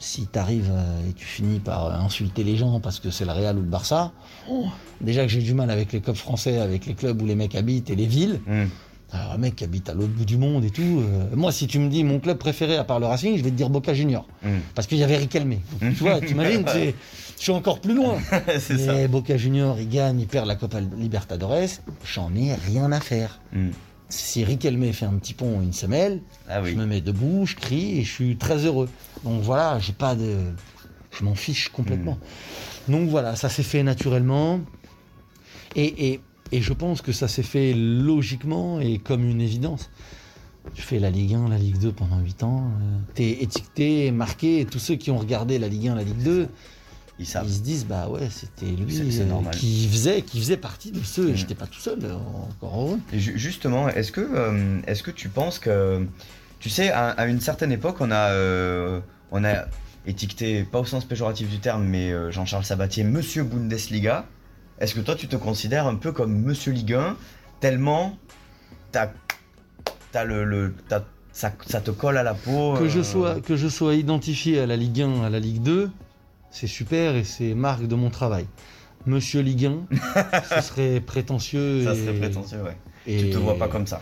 Si 0.00 0.26
t'arrives 0.26 0.70
euh, 0.70 1.08
et 1.08 1.12
tu 1.12 1.24
finis 1.24 1.58
par 1.58 1.92
insulter 2.00 2.44
les 2.44 2.56
gens 2.56 2.78
parce 2.78 3.00
que 3.00 3.10
c'est 3.10 3.24
le 3.24 3.32
Real 3.32 3.56
ou 3.58 3.62
le 3.62 3.66
Barça, 3.66 4.12
oh, 4.48 4.66
déjà 5.00 5.22
que 5.22 5.28
j'ai 5.28 5.42
du 5.42 5.54
mal 5.54 5.70
avec 5.70 5.92
les 5.92 6.00
clubs 6.00 6.16
français, 6.16 6.58
avec 6.58 6.86
les 6.86 6.94
clubs 6.94 7.20
où 7.20 7.26
les 7.26 7.34
mecs 7.34 7.56
habitent 7.56 7.90
et 7.90 7.96
les 7.96 8.06
villes. 8.06 8.40
Hmm. 8.46 8.66
Alors, 9.10 9.32
un 9.32 9.38
mec 9.38 9.56
qui 9.56 9.64
habite 9.64 9.88
à 9.88 9.94
l'autre 9.94 10.12
bout 10.12 10.26
du 10.26 10.36
monde 10.36 10.64
et 10.64 10.70
tout. 10.70 10.82
euh, 10.82 11.34
moi, 11.34 11.50
si 11.50 11.66
tu 11.66 11.78
me 11.78 11.88
dis 11.88 12.04
mon 12.04 12.18
club 12.20 12.36
préféré 12.36 12.76
à 12.76 12.84
part 12.84 13.00
le 13.00 13.06
Racing, 13.06 13.38
je 13.38 13.42
vais 13.42 13.50
te 13.50 13.54
dire 13.54 13.70
Boca 13.70 13.94
Junior. 13.94 14.26
Hmm. 14.42 14.58
Parce 14.74 14.86
qu'il 14.86 14.98
y 14.98 15.02
avait 15.04 15.16
Riquelme. 15.16 15.54
Donc, 15.80 15.94
tu 15.94 16.02
vois, 16.02 16.20
t'imagines, 16.20 16.64
je 16.74 16.92
suis 17.42 17.52
encore 17.52 17.80
plus 17.80 17.94
loin. 17.94 18.18
c'est 18.58 18.76
ça. 18.76 18.92
Mais 18.92 19.08
Boca 19.08 19.36
Junior, 19.38 19.78
il 19.80 19.88
gagne, 19.88 20.20
il 20.20 20.26
perd 20.26 20.46
la 20.46 20.56
Copa 20.56 20.80
Libertadores. 20.80 21.80
J'en 22.04 22.34
ai 22.34 22.52
rien 22.54 22.92
à 22.92 23.00
faire. 23.00 23.40
Hmm. 23.54 23.70
Si 24.10 24.44
Riquelme 24.44 24.92
fait 24.92 25.06
un 25.06 25.14
petit 25.14 25.34
pont 25.34 25.60
une 25.62 25.72
semelle, 25.72 26.20
Ah 26.48 26.60
oui. 26.62 26.70
je 26.72 26.76
me 26.76 26.84
mets 26.86 27.00
debout, 27.00 27.44
je 27.46 27.56
crie 27.56 27.98
et 28.00 28.04
je 28.04 28.12
suis 28.12 28.36
très 28.36 28.64
heureux. 28.64 28.88
Donc 29.24 29.42
voilà, 29.42 29.78
j'ai 29.80 29.92
pas 29.94 30.14
de. 30.14 30.36
Je 31.18 31.24
m'en 31.24 31.34
fiche 31.34 31.68
complètement. 31.70 32.18
Donc 32.88 33.08
voilà, 33.08 33.36
ça 33.36 33.48
s'est 33.48 33.62
fait 33.62 33.82
naturellement. 33.82 34.60
Et, 35.76 36.12
et, 36.12 36.20
et 36.52 36.60
je 36.62 36.72
pense 36.72 37.02
que 37.02 37.12
ça 37.12 37.28
s'est 37.28 37.42
fait 37.42 37.72
logiquement 37.74 38.80
et 38.80 38.98
comme 38.98 39.24
une 39.28 39.40
évidence. 39.40 39.90
Tu 40.74 40.82
fais 40.82 40.98
la 40.98 41.10
Ligue 41.10 41.34
1, 41.34 41.48
la 41.48 41.56
Ligue 41.58 41.78
2 41.78 41.92
pendant 41.92 42.18
8 42.20 42.42
ans. 42.42 42.70
tu 43.08 43.14
T'es 43.14 43.42
étiqueté, 43.42 44.10
marqué. 44.10 44.60
Et 44.60 44.64
tous 44.66 44.78
ceux 44.78 44.96
qui 44.96 45.10
ont 45.10 45.18
regardé 45.18 45.58
la 45.58 45.68
Ligue 45.68 45.88
1, 45.88 45.94
la 45.94 46.02
Ligue 46.02 46.22
2, 46.22 46.48
Ils 47.18 47.26
savent. 47.26 47.46
ils 47.48 47.54
se 47.54 47.60
disent 47.60 47.86
bah 47.86 48.08
ouais, 48.10 48.28
c'était 48.30 48.66
lui 48.66 49.00
euh, 49.20 49.24
normal. 49.24 49.54
qui 49.54 49.88
faisait, 49.88 50.20
qui 50.22 50.38
faisait 50.38 50.58
partie 50.58 50.90
de 50.90 51.02
ceux. 51.02 51.30
Et 51.30 51.32
Mm. 51.32 51.36
j'étais 51.36 51.54
pas 51.54 51.66
tout 51.66 51.80
seul, 51.80 51.98
euh, 52.02 52.14
encore 52.14 52.80
heureux. 52.80 52.98
Et 53.12 53.18
ju- 53.18 53.38
justement, 53.38 53.88
est-ce 53.88 54.12
que, 54.12 54.20
euh, 54.20 54.80
est-ce 54.86 55.02
que 55.02 55.10
tu 55.10 55.28
penses 55.30 55.58
que, 55.58 56.06
tu 56.60 56.68
sais, 56.68 56.90
à, 56.90 57.08
à 57.10 57.26
une 57.26 57.40
certaine 57.40 57.72
époque, 57.72 57.96
on 58.00 58.10
a, 58.10 58.30
euh, 58.32 59.00
on 59.30 59.44
a 59.44 59.64
étiqueté, 60.06 60.64
pas 60.64 60.80
au 60.80 60.84
sens 60.84 61.04
péjoratif 61.06 61.48
du 61.48 61.58
terme, 61.60 61.84
mais 61.84 62.12
euh, 62.12 62.30
Jean-Charles 62.30 62.64
Sabatier, 62.64 63.04
Monsieur 63.04 63.42
Bundesliga. 63.44 64.26
Est-ce 64.80 64.94
que 64.94 65.00
toi 65.00 65.14
tu 65.14 65.28
te 65.28 65.36
considères 65.36 65.86
un 65.86 65.94
peu 65.96 66.12
comme 66.12 66.32
Monsieur 66.42 66.72
Ligue 66.72 66.94
1 66.94 67.16
tellement 67.60 68.16
t'as, 68.92 69.10
t'as 70.12 70.24
le, 70.24 70.44
le- 70.44 70.74
t'as- 70.88 71.04
ça, 71.32 71.52
ça 71.66 71.80
te 71.80 71.90
colle 71.92 72.16
à 72.16 72.22
la 72.22 72.34
peau 72.34 72.74
Que 72.78 72.88
je, 72.88 72.98
euh, 73.00 73.02
sois, 73.04 73.40
que 73.40 73.56
je 73.56 73.68
sois 73.68 73.94
identifié 73.94 74.60
à 74.60 74.66
la 74.66 74.76
Ligue 74.76 75.02
1, 75.02 75.22
à 75.24 75.30
la 75.30 75.38
Ligue 75.38 75.62
2, 75.62 75.90
c'est 76.50 76.66
super 76.66 77.14
et 77.14 77.22
c'est 77.24 77.54
marque 77.54 77.86
de 77.86 77.94
mon 77.94 78.10
travail. 78.10 78.46
Monsieur 79.06 79.40
Ligue 79.42 79.66
1, 79.66 79.76
ce 80.56 80.60
serait 80.60 81.00
prétentieux. 81.00 81.84
Ça 81.84 81.94
et- 81.94 82.04
serait 82.04 82.18
prétentieux, 82.18 82.62
ouais. 82.62 82.76
et- 83.06 83.18
Tu 83.18 83.30
te 83.30 83.36
vois 83.36 83.56
pas 83.56 83.68
comme 83.68 83.86
ça. 83.86 84.00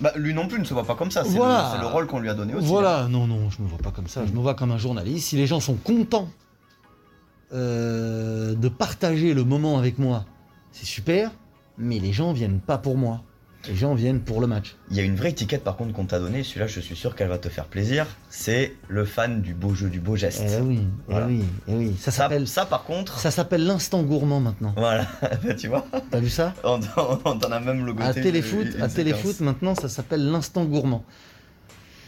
Bah, 0.00 0.12
lui 0.14 0.32
non 0.34 0.46
plus 0.46 0.60
ne 0.60 0.64
se 0.64 0.72
voit 0.72 0.84
pas 0.86 0.94
comme 0.94 1.10
ça. 1.10 1.24
C'est, 1.24 1.30
Voilà. 1.36 1.70
le, 1.72 1.76
c'est 1.76 1.80
le 1.82 1.88
rôle 1.92 2.06
qu'on 2.06 2.20
lui 2.20 2.28
a 2.28 2.34
donné 2.34 2.54
aussi. 2.54 2.64
hein. 2.64 2.68
Voilà, 2.68 3.08
non, 3.08 3.26
non, 3.26 3.50
je 3.50 3.60
me 3.60 3.66
vois 3.66 3.78
pas 3.78 3.90
comme 3.90 4.06
ça. 4.06 4.24
Je 4.24 4.32
me 4.32 4.38
vois 4.38 4.54
comme 4.54 4.70
un 4.70 4.78
journaliste. 4.78 5.26
Si 5.28 5.36
les 5.36 5.48
gens 5.48 5.58
sont 5.58 5.74
contents 5.74 6.28
euh, 7.52 8.54
de 8.54 8.68
partager 8.68 9.34
le 9.34 9.44
moment 9.44 9.78
avec 9.78 9.98
moi, 9.98 10.24
c'est 10.72 10.86
super. 10.86 11.30
Mais 11.78 11.98
les 11.98 12.12
gens 12.12 12.32
viennent 12.32 12.60
pas 12.60 12.78
pour 12.78 12.96
moi. 12.96 13.22
Les 13.68 13.74
gens 13.74 13.94
viennent 13.94 14.20
pour 14.20 14.40
le 14.40 14.46
match. 14.46 14.76
Il 14.90 14.96
y 14.96 15.00
a 15.00 15.02
une 15.02 15.16
vraie 15.16 15.30
étiquette 15.30 15.64
par 15.64 15.76
contre 15.76 15.92
qu'on 15.92 16.04
t'a 16.04 16.18
donnée. 16.18 16.42
Celui-là, 16.42 16.66
je 16.66 16.80
suis 16.80 16.96
sûr 16.96 17.14
qu'elle 17.14 17.28
va 17.28 17.38
te 17.38 17.48
faire 17.48 17.66
plaisir. 17.66 18.06
C'est 18.30 18.74
le 18.86 19.04
fan 19.04 19.42
du 19.42 19.52
beau 19.52 19.74
jeu, 19.74 19.88
du 19.88 20.00
beau 20.00 20.16
geste. 20.16 20.42
Eh 20.46 20.60
oui, 20.60 20.80
eh 21.10 21.14
oui, 21.14 21.44
eh 21.66 21.74
oui. 21.74 21.96
Ça 21.98 22.10
ça, 22.10 22.22
s'appelle, 22.22 22.46
ça, 22.46 22.66
par 22.66 22.84
contre, 22.84 23.18
ça 23.18 23.30
s'appelle 23.30 23.66
l'instant 23.66 24.02
gourmand 24.02 24.40
maintenant. 24.40 24.72
voilà, 24.76 25.06
tu 25.58 25.68
vois, 25.68 25.86
T'as 26.10 26.20
vu 26.20 26.30
ça 26.30 26.54
on, 26.64 26.78
t'en 26.78 27.50
a 27.50 27.60
même 27.60 27.84
logoté. 27.84 28.08
À 28.08 28.14
téléfoot, 28.14 28.66
à 28.80 28.88
téléfoot 28.88 29.40
maintenant, 29.40 29.74
ça 29.74 29.88
s'appelle 29.88 30.30
l'instant 30.30 30.64
gourmand. 30.64 31.04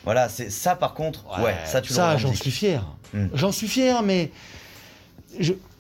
Voilà, 0.05 0.29
c'est 0.29 0.51
ça 0.51 0.77
par 0.77 0.95
contre. 0.95 1.27
Ouais, 1.43 1.55
ça 1.67 1.81
tu 1.81 1.93
Ça, 1.93 2.17
j'en 2.17 2.33
suis 2.33 2.51
fier. 2.51 2.85
Mm. 3.13 3.27
J'en 3.35 3.53
suis 3.53 3.69
fier, 3.69 4.03
mais 4.03 4.31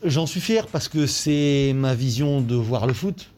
j'en 0.05 0.27
suis 0.27 0.41
fier 0.41 0.67
parce 0.67 0.89
que 0.89 1.07
c'est 1.07 1.73
ma 1.75 1.95
vision 1.95 2.41
de 2.41 2.55
voir 2.55 2.87
le 2.87 2.95
foot. 2.95 3.31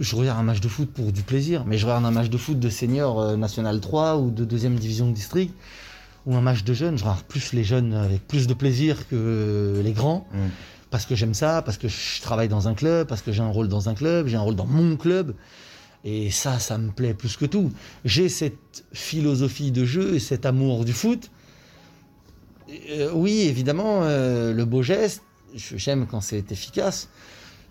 Je 0.00 0.16
regarde 0.16 0.40
un 0.40 0.42
match 0.42 0.60
de 0.60 0.68
foot 0.68 0.90
pour 0.90 1.12
du 1.12 1.22
plaisir, 1.22 1.64
mais 1.66 1.78
je 1.78 1.86
regarde 1.86 2.04
un 2.04 2.10
match 2.10 2.28
de 2.30 2.36
foot 2.36 2.58
de 2.58 2.68
senior 2.68 3.20
euh, 3.20 3.36
national 3.36 3.80
3 3.80 4.16
ou 4.16 4.30
de 4.30 4.44
deuxième 4.44 4.76
division 4.76 5.08
de 5.08 5.12
district 5.12 5.54
ou 6.26 6.34
un 6.34 6.40
match 6.40 6.64
de 6.64 6.74
jeunes. 6.74 6.98
Je 6.98 7.04
regarde 7.04 7.22
plus 7.22 7.52
les 7.52 7.62
jeunes 7.62 7.94
avec 7.94 8.26
plus 8.26 8.48
de 8.48 8.54
plaisir 8.54 9.08
que 9.08 9.80
les 9.84 9.92
grands 9.92 10.26
Mm. 10.32 10.48
parce 10.90 11.06
que 11.06 11.14
j'aime 11.14 11.34
ça, 11.34 11.62
parce 11.62 11.78
que 11.78 11.86
je 11.88 12.20
travaille 12.22 12.48
dans 12.48 12.66
un 12.66 12.74
club, 12.74 13.06
parce 13.06 13.22
que 13.22 13.30
j'ai 13.30 13.42
un 13.42 13.50
rôle 13.50 13.68
dans 13.68 13.88
un 13.88 13.94
club, 13.94 14.26
j'ai 14.26 14.36
un 14.36 14.40
rôle 14.40 14.56
dans 14.56 14.66
mon 14.66 14.96
club. 14.96 15.34
Et 16.04 16.30
ça, 16.30 16.58
ça 16.58 16.78
me 16.78 16.90
plaît 16.90 17.14
plus 17.14 17.36
que 17.36 17.46
tout. 17.46 17.72
J'ai 18.04 18.28
cette 18.28 18.84
philosophie 18.92 19.72
de 19.72 19.84
jeu 19.84 20.14
et 20.14 20.20
cet 20.20 20.46
amour 20.46 20.84
du 20.84 20.92
foot. 20.92 21.30
Euh, 22.68 23.10
oui, 23.14 23.42
évidemment, 23.42 24.00
euh, 24.02 24.52
le 24.52 24.64
beau 24.64 24.82
geste, 24.82 25.22
j'aime 25.54 26.06
quand 26.06 26.20
c'est 26.20 26.50
efficace. 26.52 27.08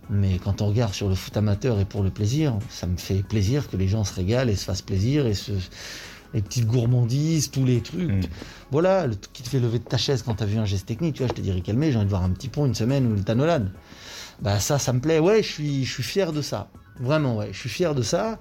Mais 0.10 0.38
quand 0.44 0.62
on 0.62 0.68
regarde 0.68 0.94
sur 0.94 1.10
le 1.10 1.16
foot 1.16 1.36
amateur 1.36 1.80
et 1.80 1.86
pour 1.86 2.04
le 2.04 2.12
plaisir, 2.12 2.60
ça 2.70 2.86
me 2.86 2.96
fait 2.96 3.24
plaisir 3.24 3.70
que 3.70 3.76
les 3.76 3.88
gens 3.88 4.04
se 4.04 4.14
régalent 4.14 4.52
et 4.52 4.56
se 4.56 4.66
fassent 4.66 4.84
plaisir 4.84 5.26
et 5.26 5.34
se, 5.34 5.52
les 6.36 6.42
petites 6.42 6.68
gourmandises, 6.68 7.50
tous 7.50 7.66
les 7.66 7.82
trucs. 7.82 8.12
Mm. 8.12 8.30
Voilà, 8.70 9.08
le 9.08 9.16
truc 9.16 9.34
qui 9.34 9.42
te 9.42 9.50
fait 9.50 9.60
lever 9.60 9.80
de 9.80 9.84
ta 9.84 9.98
chaise 9.98 10.22
quand 10.22 10.36
t'as 10.36 10.46
vu 10.46 10.58
un 10.58 10.66
geste 10.66 10.86
technique, 10.86 11.16
tu 11.16 11.24
vois, 11.24 11.30
je 11.30 11.34
te 11.34 11.42
dirais 11.42 11.62
calmer, 11.62 11.92
j'ai 11.92 11.98
envie 11.98 12.06
de 12.06 12.10
voir 12.10 12.24
un 12.24 12.30
petit 12.30 12.50
pont 12.50 12.66
une 12.66 12.76
semaine 12.76 13.12
ou 13.12 13.16
le 13.16 13.24
tanolade. 13.24 13.72
Bah 14.42 14.60
ça, 14.60 14.78
ça 14.78 14.94
me 14.94 15.00
plaît. 15.00 15.20
Ouais, 15.20 15.42
je 15.42 15.52
suis, 15.52 15.86
je 15.86 15.92
suis 15.92 16.04
fier 16.04 16.34
de 16.34 16.42
ça. 16.42 16.70
Vraiment, 17.00 17.38
ouais, 17.38 17.50
je 17.52 17.60
suis 17.60 17.70
fier 17.70 17.96
de 17.96 18.02
ça. 18.02 18.38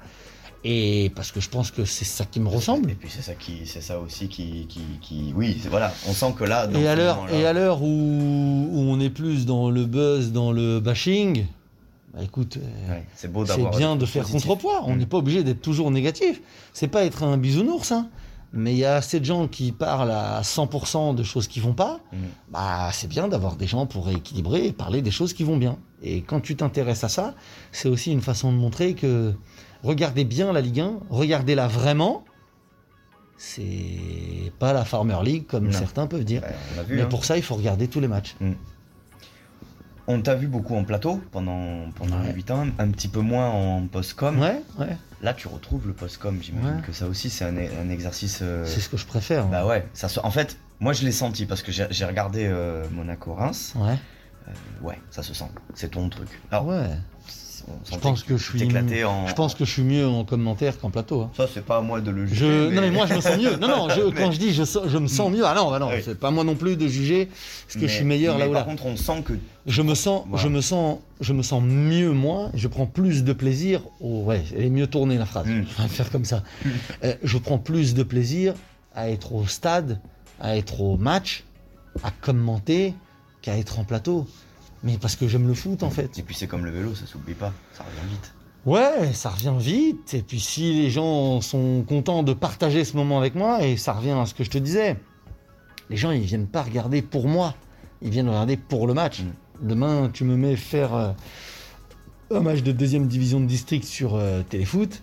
Et 0.66 1.12
parce 1.14 1.30
que 1.30 1.40
je 1.40 1.50
pense 1.50 1.71
que 1.71 1.85
c'est 1.85 2.06
ça 2.06 2.25
qui 2.25 2.40
me 2.40 2.49
ressemble. 2.49 2.90
Et 2.90 2.94
puis 2.94 3.11
c'est 3.14 3.21
ça 3.23 3.35
qui, 3.35 3.66
c'est 3.66 3.83
ça 3.83 3.99
aussi 3.99 4.28
qui, 4.28 4.66
qui, 4.66 4.80
qui- 5.02 5.33
oui, 5.37 5.61
voilà, 5.71 5.92
on 6.09 6.12
sent 6.14 6.35
que 6.38 6.44
là, 6.44 6.66
dans 6.66 6.80
Et 6.80 6.88
à 6.88 6.94
l'heure, 6.94 7.26
et 7.33 7.44
à 7.47 7.52
l'heure 7.52 7.83
où, 7.83 7.87
où 7.87 8.78
on 8.78 8.99
est 8.99 9.11
plus 9.11 9.44
dans 9.44 9.71
le 9.71 9.85
buzz, 9.85 10.33
dans 10.33 10.52
le 10.52 10.80
bashing, 10.80 11.44
bah 12.14 12.21
écoute, 12.23 12.56
euh, 12.56 12.92
Ouais, 12.94 13.04
c'est 13.14 13.30
beau 13.30 13.44
c'est 13.44 13.62
bien 13.76 13.97
de 13.97 14.06
faire 14.06 14.23
positifs. 14.23 14.42
contrepoids. 14.49 14.83
On 14.87 14.94
Mm. 14.94 14.99
n'est 15.00 15.06
pas 15.06 15.18
obligé 15.18 15.44
d'être 15.44 15.61
toujours 15.61 15.90
négatif. 15.90 16.40
C'est 16.73 16.88
pas 16.88 17.04
être 17.04 17.25
un 17.25 17.37
bisounours, 17.37 17.92
hein. 17.92 18.09
Mais 18.56 18.73
il 18.73 18.78
y 18.78 18.85
a 18.85 18.94
assez 18.94 19.18
de 19.18 19.25
gens 19.25 19.49
qui 19.49 19.73
parlent 19.73 20.12
à 20.12 20.40
100% 20.44 21.12
de 21.12 21.25
choses 21.25 21.49
qui 21.49 21.59
vont 21.61 21.75
pas. 21.75 22.00
Mm. 22.12 22.16
Bah, 22.52 22.88
c'est 22.92 23.09
bien 23.09 23.28
d'avoir 23.28 23.56
des 23.56 23.66
gens 23.66 23.85
pour 23.85 24.09
équilibrer 24.11 24.66
et 24.68 24.73
parler 24.73 25.02
des 25.02 25.11
choses 25.11 25.33
qui 25.35 25.42
vont 25.44 25.56
bien. 25.59 25.76
Et 26.02 26.23
quand 26.23 26.40
tu 26.40 26.54
t'intéresses 26.56 27.02
à 27.04 27.09
ça, 27.09 27.35
c'est 27.73 27.88
aussi 27.88 28.12
une 28.12 28.21
façon 28.23 28.50
de 28.52 28.56
montrer 28.56 28.94
que 28.94 29.35
regardez 29.84 30.24
bien 30.24 30.52
la 30.52 30.60
Ligue 30.60 30.80
1, 30.80 30.92
regardez-la 31.10 31.68
vraiment. 31.68 32.24
C'est 33.36 34.52
pas 34.58 34.72
la 34.72 34.84
Farmer 34.84 35.18
League 35.22 35.46
comme 35.46 35.66
Non. 35.66 35.72
certains 35.72 36.06
peuvent 36.06 36.24
dire. 36.24 36.42
Vu. 36.88 36.96
Mais 36.96 37.02
hein. 37.02 37.06
pour 37.06 37.24
ça, 37.24 37.36
il 37.36 37.42
faut 37.42 37.54
regarder 37.56 37.88
tous 37.88 38.00
les 38.00 38.08
matchs. 38.08 38.36
On 40.06 40.20
t'a 40.20 40.34
vu 40.34 40.46
beaucoup 40.48 40.76
en 40.76 40.84
plateau 40.84 41.20
pendant, 41.32 41.90
pendant 41.96 42.20
Ouais. 42.20 42.32
8 42.34 42.50
ans, 42.50 42.66
un 42.78 42.90
petit 42.90 43.08
peu 43.08 43.20
moins 43.20 43.48
en 43.48 43.86
post-com. 43.86 44.38
Ouais, 44.38 44.60
ouais. 44.78 44.96
Là, 45.22 45.32
tu 45.32 45.48
retrouves 45.48 45.86
le 45.86 45.94
post-com. 45.94 46.38
J'imagine 46.42 46.82
que 46.82 46.92
ça 46.92 47.06
aussi, 47.06 47.30
c'est 47.30 47.44
un, 47.46 47.56
un 47.56 47.88
exercice. 47.88 48.40
euh, 48.42 48.66
C'est 48.66 48.80
ce 48.80 48.88
que 48.90 48.98
je 48.98 49.06
préfère. 49.06 49.46
Bah 49.46 49.64
ouais, 49.66 49.86
ça 49.94 50.08
se... 50.10 50.20
en 50.20 50.30
fait, 50.30 50.58
moi 50.78 50.92
je 50.92 51.04
l'ai 51.06 51.12
senti 51.12 51.46
parce 51.46 51.62
que 51.62 51.72
j'ai 51.72 52.04
regardé 52.04 52.44
euh, 52.46 52.84
Monaco-Reims. 52.92 53.74
Ouais. 53.76 53.96
Ouais, 54.82 54.98
ça 55.10 55.22
se 55.22 55.32
sent. 55.32 55.48
C'est 55.72 55.92
ton 55.92 56.10
truc. 56.10 56.28
Alors, 56.50 56.66
ouais. 56.66 56.86
On 57.68 57.73
Je 57.94 57.99
pense 57.99 58.23
que 58.23 58.37
je 58.37 58.42
suis. 58.42 58.58
t'éclatais 58.58 59.04
en. 59.04 59.26
Je 59.26 59.34
pense 59.34 59.54
que 59.54 59.64
je 59.64 59.70
suis 59.70 59.82
mieux 59.82 60.06
en 60.06 60.25
commentaire 60.25 60.78
qu'en 60.78 60.90
plateau. 60.90 61.23
hein. 61.23 61.30
Ça, 61.37 61.46
c'est 61.52 61.64
pas 61.64 61.78
à 61.78 61.80
moi 61.80 62.00
de 62.00 62.11
le 62.11 62.26
juger. 62.26 62.46
Je... 62.46 62.70
Non 62.75 62.80
mais 62.80 62.90
moi 62.90 63.06
je 63.06 63.14
me 63.14 63.20
sens 63.20 63.37
mieux. 63.38 63.56
Non 63.56 63.68
non, 63.68 63.88
je- 63.88 64.00
Mais- 64.14 64.20
quand 64.20 64.30
je 64.32 64.38
dis 64.38 64.52
je, 64.52 64.99
me 64.99 65.06
sens 65.08 65.30
mieux, 65.30 65.44
ah 65.46 65.54
non, 65.54 65.70
bah 65.70 65.78
non, 65.78 65.88
Oui. 65.90 66.02
c'est 66.04 66.18
pas 66.18 66.30
moi 66.30 66.44
non 66.44 66.54
plus 66.54 66.76
de 66.76 66.87
juger 66.88 67.28
ce 67.68 67.75
que 67.76 67.82
mais- 67.82 67.88
je 67.88 67.92
suis 67.94 68.04
meilleur 68.04 68.38
là 68.38 68.49
ou 68.49 68.52
par 68.52 68.61
là. 68.62 68.66
contre, 68.66 68.87
on 68.87 68.96
sent 68.96 69.23
que. 69.25 69.34
Je 69.66 69.82
me 69.82 69.94
sens, 69.94 70.25
Voilà. 70.28 70.42
je 70.42 70.49
me 70.49 70.61
sens, 70.61 70.99
je 71.20 71.32
me 71.32 71.42
sens 71.42 71.62
mieux 71.62 72.11
moi. 72.12 72.50
Je 72.54 72.68
prends 72.68 72.87
plus 72.87 73.25
de 73.25 73.32
plaisir. 73.32 73.80
Au... 74.00 74.23
Ouais, 74.25 74.42
elle 74.56 74.64
est 74.64 74.70
mieux 74.70 74.87
tournée 74.87 75.16
la 75.16 75.26
phrase. 75.26 75.46
Mm. 75.46 75.64
Je 75.76 75.82
vais 75.82 75.88
faire 75.88 76.11
comme 76.11 76.25
ça. 76.25 76.42
Euh, 77.04 77.14
je 77.23 77.38
prends 77.38 77.58
plus 77.58 77.94
de 77.94 78.02
plaisir 78.02 78.54
à 78.94 79.11
être 79.11 79.32
au 79.34 79.46
stade, 79.46 80.00
à 80.40 80.56
être 80.56 80.80
au 80.80 80.96
match, 80.96 81.44
à 82.02 82.11
commenter, 82.11 82.94
qu'à 83.42 83.56
être 83.58 83.78
en 83.78 83.84
plateau. 83.84 84.26
Mais 84.84 84.98
parce 84.98 85.16
que 85.16 85.26
j'aime 85.26 85.48
le 85.48 85.54
foot 85.54 85.82
en 85.82 85.90
fait. 85.90 86.18
Et 86.18 86.22
puis 86.22 86.34
c'est 86.34 86.46
comme 86.46 86.64
le 86.64 86.70
vélo, 86.70 86.94
ça 86.94 87.06
s'oublie 87.06 87.34
pas. 87.34 87.52
Ça 87.72 87.82
revient 87.82 88.12
vite. 88.12 88.34
Ouais, 88.66 89.12
ça 89.14 89.30
revient 89.30 89.54
vite. 89.58 90.14
Et 90.14 90.22
puis 90.22 90.38
si 90.38 90.74
les 90.74 90.90
gens 90.90 91.40
sont 91.40 91.84
contents 91.88 92.22
de 92.22 92.34
partager 92.34 92.84
ce 92.84 92.96
moment 92.96 93.18
avec 93.18 93.34
moi, 93.34 93.64
et 93.64 93.76
ça 93.76 93.94
revient 93.94 94.12
à 94.12 94.26
ce 94.26 94.34
que 94.34 94.44
je 94.44 94.50
te 94.50 94.58
disais, 94.58 94.96
les 95.88 95.96
gens 95.96 96.10
ils 96.10 96.22
viennent 96.22 96.46
pas 96.46 96.62
regarder 96.62 97.00
pour 97.02 97.26
moi, 97.26 97.54
ils 98.02 98.10
viennent 98.10 98.28
regarder 98.28 98.58
pour 98.58 98.86
le 98.86 98.94
match. 98.94 99.20
Mm. 99.20 99.68
Demain, 99.68 100.10
tu 100.12 100.24
me 100.24 100.36
mets 100.36 100.56
faire 100.56 100.94
euh, 100.94 101.12
un 102.30 102.40
match 102.40 102.62
de 102.62 102.72
deuxième 102.72 103.06
division 103.06 103.40
de 103.40 103.46
district 103.46 103.84
sur 103.84 104.14
euh, 104.14 104.42
téléfoot. 104.42 105.02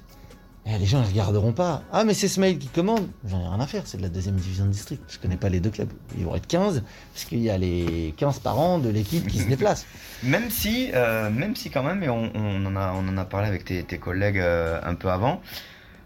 Et 0.68 0.78
les 0.78 0.86
gens 0.86 1.02
ils 1.04 1.10
regarderont 1.10 1.54
pas. 1.54 1.82
Ah 1.92 2.04
mais 2.04 2.14
c'est 2.14 2.28
Smail 2.28 2.60
qui 2.60 2.68
commande. 2.68 3.08
J'en 3.28 3.40
ai 3.42 3.48
rien 3.48 3.60
à 3.60 3.66
faire, 3.66 3.82
c'est 3.86 3.98
de 3.98 4.04
la 4.04 4.10
deuxième 4.10 4.36
division 4.36 4.66
de 4.66 4.70
district. 4.70 5.02
Je 5.10 5.18
connais 5.18 5.36
pas 5.38 5.50
les 5.50 5.60
deux 5.60 5.72
clubs. 5.72 5.90
Ils 6.18 6.24
vont 6.24 6.36
être 6.36 6.46
15, 6.48 6.84
parce 7.14 7.26
qu'il 7.26 7.40
y 7.40 7.50
a 7.50 7.58
les 7.58 8.14
15 8.18 8.40
parents 8.40 8.78
de 8.78 8.90
l'équipe 8.90 9.26
qui 9.28 9.40
se 9.40 9.48
déplacent. 9.50 9.88
Même 10.24 10.52
si, 10.52 10.92
euh, 10.94 11.32
même 11.32 11.56
si 11.56 11.72
quand 11.72 11.82
même, 11.82 12.04
et 12.04 12.10
on, 12.10 12.30
on 12.36 12.66
en, 12.68 12.76
a, 12.76 12.94
on 12.94 13.08
en 13.10 13.18
a 13.18 13.26
parlé 13.26 13.48
avec 13.48 13.66
tes, 13.66 13.84
tes 13.84 13.98
collègues 13.98 14.38
euh, 14.38 14.80
un 14.84 14.94
peu 14.94 15.10
avant, 15.10 15.42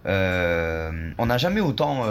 euh, 0.06 1.12
on 1.18 1.26
n'a 1.26 1.38
jamais 1.38 1.62
autant 1.62 2.04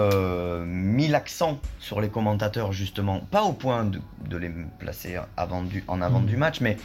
mis 0.66 1.08
l'accent 1.08 1.58
sur 1.78 2.00
les 2.00 2.08
commentateurs, 2.08 2.72
justement. 2.72 3.20
Pas 3.30 3.42
au 3.44 3.52
point 3.52 3.84
de, 3.84 4.00
de 4.28 4.36
les 4.36 4.50
placer 4.78 5.16
avant 5.36 5.62
du, 5.62 5.82
en 5.88 6.02
avant 6.02 6.20
Mhm. 6.20 6.26
du 6.26 6.36
match, 6.36 6.60
mais, 6.60 6.76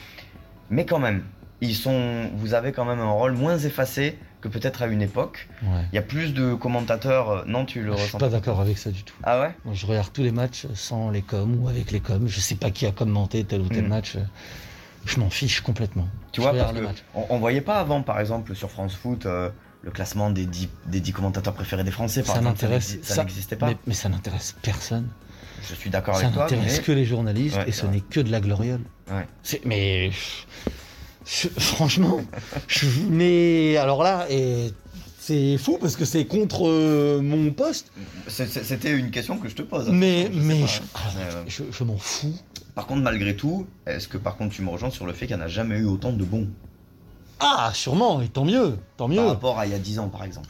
mais 0.70 0.86
quand 0.86 1.00
même. 1.00 1.24
Ils 1.62 1.76
sont, 1.76 2.30
vous 2.36 2.54
avez 2.54 2.72
quand 2.72 2.86
même 2.86 3.00
un 3.02 3.12
rôle 3.12 3.34
moins 3.34 3.58
effacé 3.58 4.18
que 4.42 4.48
peut-être 4.48 4.82
à 4.82 4.88
une 4.88 5.02
époque. 5.02 5.50
Ouais. 5.64 5.84
Il 5.92 5.96
y 5.96 6.00
a 6.00 6.02
plus 6.02 6.34
de 6.34 6.54
commentateurs. 6.54 7.30
euh, 7.30 7.44
Non, 7.46 7.66
tu 7.66 7.82
le 7.82 7.92
Je 7.92 7.98
suis 7.98 8.06
ressens 8.06 8.18
pas 8.20 8.30
d'accord 8.30 8.62
avec 8.62 8.78
ça 8.78 8.90
du 8.92 9.04
tout. 9.04 9.16
Ah 9.24 9.42
ouais? 9.42 9.52
Moi, 9.66 9.74
je 9.74 9.86
regarde 9.86 10.12
tous 10.14 10.24
les 10.24 10.32
matchs 10.32 10.66
sans 10.76 11.10
les 11.12 11.22
coms 11.22 11.58
ou 11.62 11.68
avec 11.68 11.92
les 11.92 12.00
coms. 12.00 12.28
Je 12.28 12.40
sais 12.40 12.56
pas 12.56 12.72
qui 12.72 12.86
a 12.86 12.92
commenté 12.92 13.44
tel 13.44 13.62
ou 13.62 13.68
tel 13.68 13.86
Mm. 13.86 13.90
match. 13.90 14.18
Je 15.06 15.20
m'en 15.20 15.30
fiche 15.30 15.62
complètement. 15.62 16.08
Tu 16.32 16.42
Je 16.42 16.48
vois, 16.48 16.54
parce 16.58 16.74
que 16.74 16.86
on, 17.16 17.26
on 17.30 17.40
voyait 17.40 17.62
pas 17.62 17.80
avant, 17.80 18.02
par 18.02 18.20
exemple, 18.20 18.56
sur 18.56 18.70
France 18.70 18.96
Foot, 18.96 19.26
euh, 19.26 19.50
le 19.82 19.92
classement 19.92 20.30
des 20.30 20.46
10, 20.46 20.68
des 20.88 21.00
10 21.00 21.14
commentateurs 21.14 21.54
préférés 21.54 21.84
des 21.86 21.92
Français. 21.92 22.22
Par 22.24 22.36
Ça 22.36 22.42
n'intéresse 22.42 22.98
ça 23.02 23.24
n'existait 23.24 23.56
pas. 23.56 23.68
Mais, 23.68 23.78
mais 23.88 23.94
ça 23.94 24.10
n'intéresse 24.10 24.56
personne. 24.62 25.08
Je 25.68 25.74
suis 25.76 25.90
d'accord 25.90 26.16
Ça 26.16 26.22
avec 26.24 26.34
toi. 26.34 26.44
n'intéresse 26.44 26.78
mais- 26.78 26.84
que 26.84 26.92
les 26.94 27.06
journalistes 27.06 27.58
Ouais, 27.58 27.68
et 27.70 27.72
ce 27.72 27.86
n'est 27.86 28.00
que 28.02 28.20
de 28.22 28.32
la 28.32 28.40
gloriole. 28.42 28.82
Ouais. 29.12 29.28
C'est- 29.44 29.62
Mais 29.66 30.12
je- 31.30 31.48
franchement, 31.60 32.22
je, 32.68 32.86
mais 33.10 33.78
alors 33.78 34.04
là, 34.04 34.26
et 34.30 34.74
c'est 35.20 35.58
fou 35.58 35.78
parce 35.80 35.96
que 35.96 36.06
c'est 36.06 36.26
contre 36.26 36.68
euh, 36.68 37.22
mon 37.22 37.52
poste. 37.52 37.92
C'était 38.28 38.92
une 38.92 39.12
question 39.12 39.38
que 39.38 39.48
je 39.50 39.56
te 39.56 39.62
pose. 39.62 39.90
Mais 39.90 40.30
je 40.34 40.40
mais 40.40 40.66
je, 40.68 40.82
ah, 40.96 41.00
je- 41.48 41.64
je 41.72 41.84
m'en 41.84 41.98
fous. 41.98 42.34
Par 42.76 42.88
contre, 42.88 43.02
malgré 43.02 43.36
tout, 43.36 43.68
est-ce 43.86 44.08
que 44.08 44.18
par 44.18 44.38
contre 44.38 44.56
tu 44.56 44.62
me 44.62 44.70
rejoins 44.70 44.90
sur 44.90 45.06
le 45.06 45.14
fait 45.14 45.28
qu'il 45.28 45.36
n'y 45.36 45.42
en 45.42 45.46
a 45.46 45.50
jamais 45.50 45.78
eu 45.78 45.86
autant 45.86 46.12
de 46.14 46.24
bons? 46.24 46.48
Ah, 47.40 47.72
sûrement, 47.74 48.22
et 48.22 48.28
tant 48.28 48.44
mieux, 48.46 48.78
tant 48.98 49.08
mieux. 49.08 49.18
par 49.18 49.28
rapport 49.28 49.60
à 49.60 49.66
il 49.66 49.72
y 49.72 49.76
a 49.76 49.80
10 49.80 50.00
ans, 50.00 50.10
par 50.10 50.24
exemple 50.24 50.50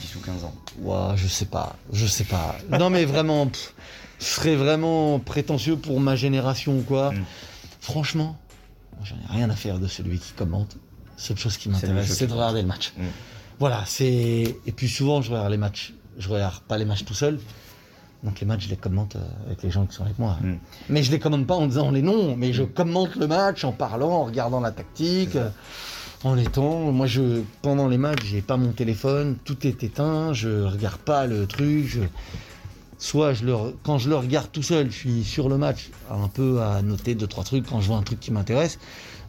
10 0.00 0.16
ou 0.16 0.20
15 0.20 0.44
ans. 0.44 0.54
Ouah, 0.82 1.14
je 1.16 1.26
sais 1.26 1.46
pas, 1.46 1.76
je 1.92 2.06
sais 2.06 2.24
pas. 2.24 2.56
Non 2.70 2.90
mais 2.90 3.04
vraiment, 3.06 3.46
pff, 3.46 3.72
je 4.18 4.24
serais 4.26 4.56
vraiment 4.56 5.18
prétentieux 5.20 5.76
pour 5.76 6.00
ma 6.00 6.16
génération 6.16 6.78
ou 6.78 6.82
quoi. 6.82 7.12
Mm. 7.22 7.24
Franchement, 7.80 8.36
j'en 9.04 9.16
ai 9.16 9.36
rien 9.38 9.50
à 9.50 9.56
faire 9.56 9.78
de 9.78 9.86
celui 9.86 10.18
qui 10.18 10.32
commente. 10.32 10.76
Seule 11.16 11.38
chose 11.38 11.56
qui 11.56 11.68
m'intéresse, 11.68 12.12
c'est 12.12 12.26
de 12.26 12.32
regarder 12.32 12.60
le 12.62 12.68
match. 12.68 12.92
Mm. 12.96 13.02
Voilà, 13.58 13.82
c'est. 13.86 14.56
Et 14.66 14.72
puis 14.72 14.88
souvent, 14.88 15.22
je 15.22 15.30
regarde 15.30 15.50
les 15.50 15.56
matchs. 15.56 15.94
Je 16.18 16.28
regarde 16.28 16.60
pas 16.68 16.76
les 16.78 16.84
matchs 16.84 17.04
tout 17.04 17.14
seul. 17.14 17.38
Donc 18.22 18.40
les 18.40 18.46
matchs, 18.46 18.64
je 18.64 18.70
les 18.70 18.76
commente 18.76 19.16
euh, 19.16 19.20
avec 19.46 19.62
les 19.62 19.70
gens 19.70 19.86
qui 19.86 19.94
sont 19.94 20.02
avec 20.04 20.18
moi. 20.18 20.36
Mm. 20.42 20.54
Mais 20.90 21.02
je 21.02 21.10
les 21.10 21.18
commente 21.18 21.46
pas 21.46 21.54
en 21.54 21.66
disant 21.66 21.90
les 21.90 22.02
noms, 22.02 22.36
mais 22.36 22.52
je 22.52 22.62
commente 22.64 23.14
le 23.16 23.26
match 23.26 23.64
en 23.64 23.72
parlant, 23.72 24.10
en 24.10 24.24
regardant 24.24 24.60
la 24.60 24.72
tactique, 24.72 25.36
euh, 25.36 25.48
en 26.24 26.36
étant. 26.36 26.92
Moi, 26.92 27.06
je 27.06 27.42
pendant 27.62 27.88
les 27.88 27.98
matchs, 27.98 28.24
j'ai 28.24 28.42
pas 28.42 28.56
mon 28.56 28.72
téléphone, 28.72 29.36
tout 29.44 29.66
est 29.66 29.82
éteint, 29.84 30.32
je 30.32 30.64
regarde 30.64 30.98
pas 30.98 31.26
le 31.26 31.46
truc. 31.46 31.86
je- 31.86 32.00
Soit 32.98 33.34
je 33.34 33.44
le, 33.44 33.54
quand 33.82 33.98
je 33.98 34.08
le 34.08 34.16
regarde 34.16 34.50
tout 34.50 34.62
seul, 34.62 34.90
je 34.90 34.96
suis 34.96 35.24
sur 35.24 35.48
le 35.48 35.58
match, 35.58 35.90
un 36.10 36.28
peu 36.28 36.62
à 36.62 36.80
noter 36.82 37.14
deux 37.14 37.26
trois 37.26 37.44
trucs 37.44 37.66
quand 37.66 37.80
je 37.80 37.88
vois 37.88 37.98
un 37.98 38.02
truc 38.02 38.20
qui 38.20 38.32
m'intéresse. 38.32 38.78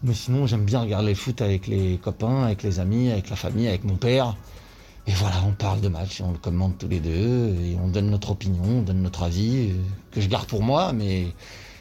Mais 0.03 0.13
sinon, 0.13 0.47
j'aime 0.47 0.63
bien 0.63 0.81
regarder 0.81 1.09
le 1.09 1.15
foot 1.15 1.41
avec 1.41 1.67
les 1.67 1.97
copains, 1.97 2.43
avec 2.43 2.63
les 2.63 2.79
amis, 2.79 3.11
avec 3.11 3.29
la 3.29 3.35
famille, 3.35 3.67
avec 3.67 3.83
mon 3.83 3.95
père. 3.95 4.35
Et 5.07 5.11
voilà, 5.13 5.35
on 5.47 5.51
parle 5.51 5.81
de 5.81 5.87
match, 5.87 6.21
on 6.21 6.31
le 6.31 6.37
commente 6.37 6.77
tous 6.77 6.87
les 6.87 6.99
deux, 6.99 7.55
et 7.63 7.77
on 7.81 7.87
donne 7.87 8.09
notre 8.09 8.31
opinion, 8.31 8.79
on 8.79 8.81
donne 8.81 9.01
notre 9.01 9.23
avis, 9.23 9.69
euh, 9.69 9.73
que 10.11 10.19
je 10.19 10.27
garde 10.27 10.47
pour 10.47 10.63
moi, 10.63 10.91
mais 10.93 11.27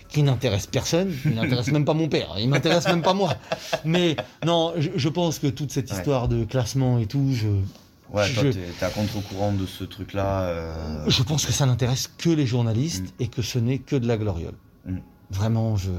qui 0.09 0.23
n'intéresse 0.23 0.67
personne. 0.67 1.13
Il 1.25 1.35
n'intéresse 1.35 1.73
même 1.73 1.85
pas 1.85 1.95
mon 1.95 2.09
père, 2.09 2.37
il 2.39 2.49
m'intéresse 2.49 2.87
même 2.87 3.03
pas 3.03 3.15
moi. 3.15 3.35
Mais 3.85 4.17
non, 4.45 4.75
je, 4.77 4.91
je 4.95 5.09
pense 5.09 5.41
que 5.41 5.49
toute 5.49 5.73
cette 5.73 5.91
histoire 5.91 6.29
de 6.29 6.45
classement 6.45 6.99
et 6.99 7.07
tout, 7.07 7.33
je, 7.33 7.49
Ouais, 8.13 8.33
toi, 8.33 8.43
Je- 8.45 8.51
t'es 8.51 8.61
t'es 8.79 8.85
à 8.87 8.91
contre-courant 8.91 9.53
de 9.53 9.67
ce 9.67 9.83
truc-là. 9.85 10.43
euh, 10.43 11.05
je 11.09 11.23
pense 11.23 11.45
que 11.45 11.53
ça 11.53 11.67
n'intéresse 11.67 12.09
que 12.19 12.31
les 12.31 12.47
journalistes 12.47 13.05
Mm. 13.19 13.23
et 13.23 13.29
que 13.29 13.43
ce 13.43 13.59
n'est 13.59 13.79
que 13.79 13.97
de 13.97 14.07
la 14.07 14.17
gloriole. 14.17 14.55
Mm. 14.87 14.99
Vraiment, 15.31 15.77
je. 15.77 15.91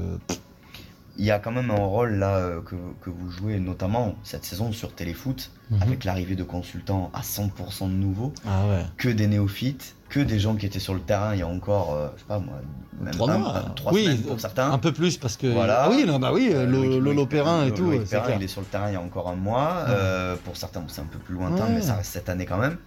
Il 1.20 1.24
y 1.24 1.30
a 1.32 1.40
quand 1.40 1.50
même 1.50 1.70
un 1.72 1.74
rôle 1.74 2.14
là 2.14 2.36
euh, 2.36 2.60
que, 2.60 2.76
que 3.02 3.10
vous 3.10 3.28
jouez, 3.30 3.58
notamment 3.58 4.14
cette 4.22 4.44
saison 4.44 4.70
sur 4.72 4.94
Téléfoot, 4.94 5.50
Mhm. 5.70 5.82
avec 5.82 6.04
l'arrivée 6.04 6.36
de 6.36 6.44
consultants 6.44 7.10
à 7.12 7.20
100% 7.22 7.88
de 7.88 7.92
nouveaux, 7.92 8.32
Ah 8.46 8.66
ouais. 8.68 8.84
que 8.96 9.08
des 9.10 9.26
néophytes, 9.26 9.96
que 10.08 10.20
des 10.20 10.38
gens 10.38 10.54
qui 10.54 10.64
étaient 10.64 10.78
sur 10.78 10.94
le 10.94 11.00
terrain 11.00 11.34
il 11.34 11.40
y 11.40 11.42
a 11.42 11.46
encore, 11.46 11.92
euh, 11.94 12.08
je 12.14 12.20
sais 12.20 12.26
pas 12.26 12.38
moi, 12.38 12.54
même 13.00 13.12
Trois 13.12 13.32
un- 13.32 13.38
mois. 13.38 13.64
trois 13.76 13.92
oui, 13.92 14.04
semaines 14.04 14.22
pour 14.22 14.40
certains. 14.40 14.70
Un 14.70 14.78
peu 14.78 14.92
plus 14.92 15.18
parce 15.18 15.36
que. 15.36 15.46
Voilà. 15.48 15.82
Ah 15.82 15.90
oui, 15.90 16.04
non, 16.06 16.18
bah 16.18 16.30
oui, 16.32 16.50
Euh, 16.54 16.64
le- 16.64 16.98
Lolo 16.98 17.26
Perrin 17.26 17.66
et 17.66 17.74
tout, 17.74 17.92
Perrin, 18.08 18.36
il 18.36 18.42
est 18.42 18.48
sur 18.48 18.60
le 18.62 18.66
terrain 18.66 18.88
il 18.88 18.94
y 18.94 18.96
a 18.96 19.00
encore 19.02 19.28
un 19.28 19.34
mois. 19.36 19.84
Ouais. 19.86 19.90
Euh, 19.94 20.36
pour 20.44 20.56
certains, 20.56 20.82
c'est 20.88 21.00
un 21.02 21.04
peu 21.10 21.18
plus 21.18 21.34
lointain, 21.34 21.64
Ouais. 21.66 21.72
mais 21.74 21.82
ça 21.82 21.96
reste 21.96 22.12
cette 22.12 22.28
année 22.30 22.46
quand 22.46 22.56
même. 22.58 22.78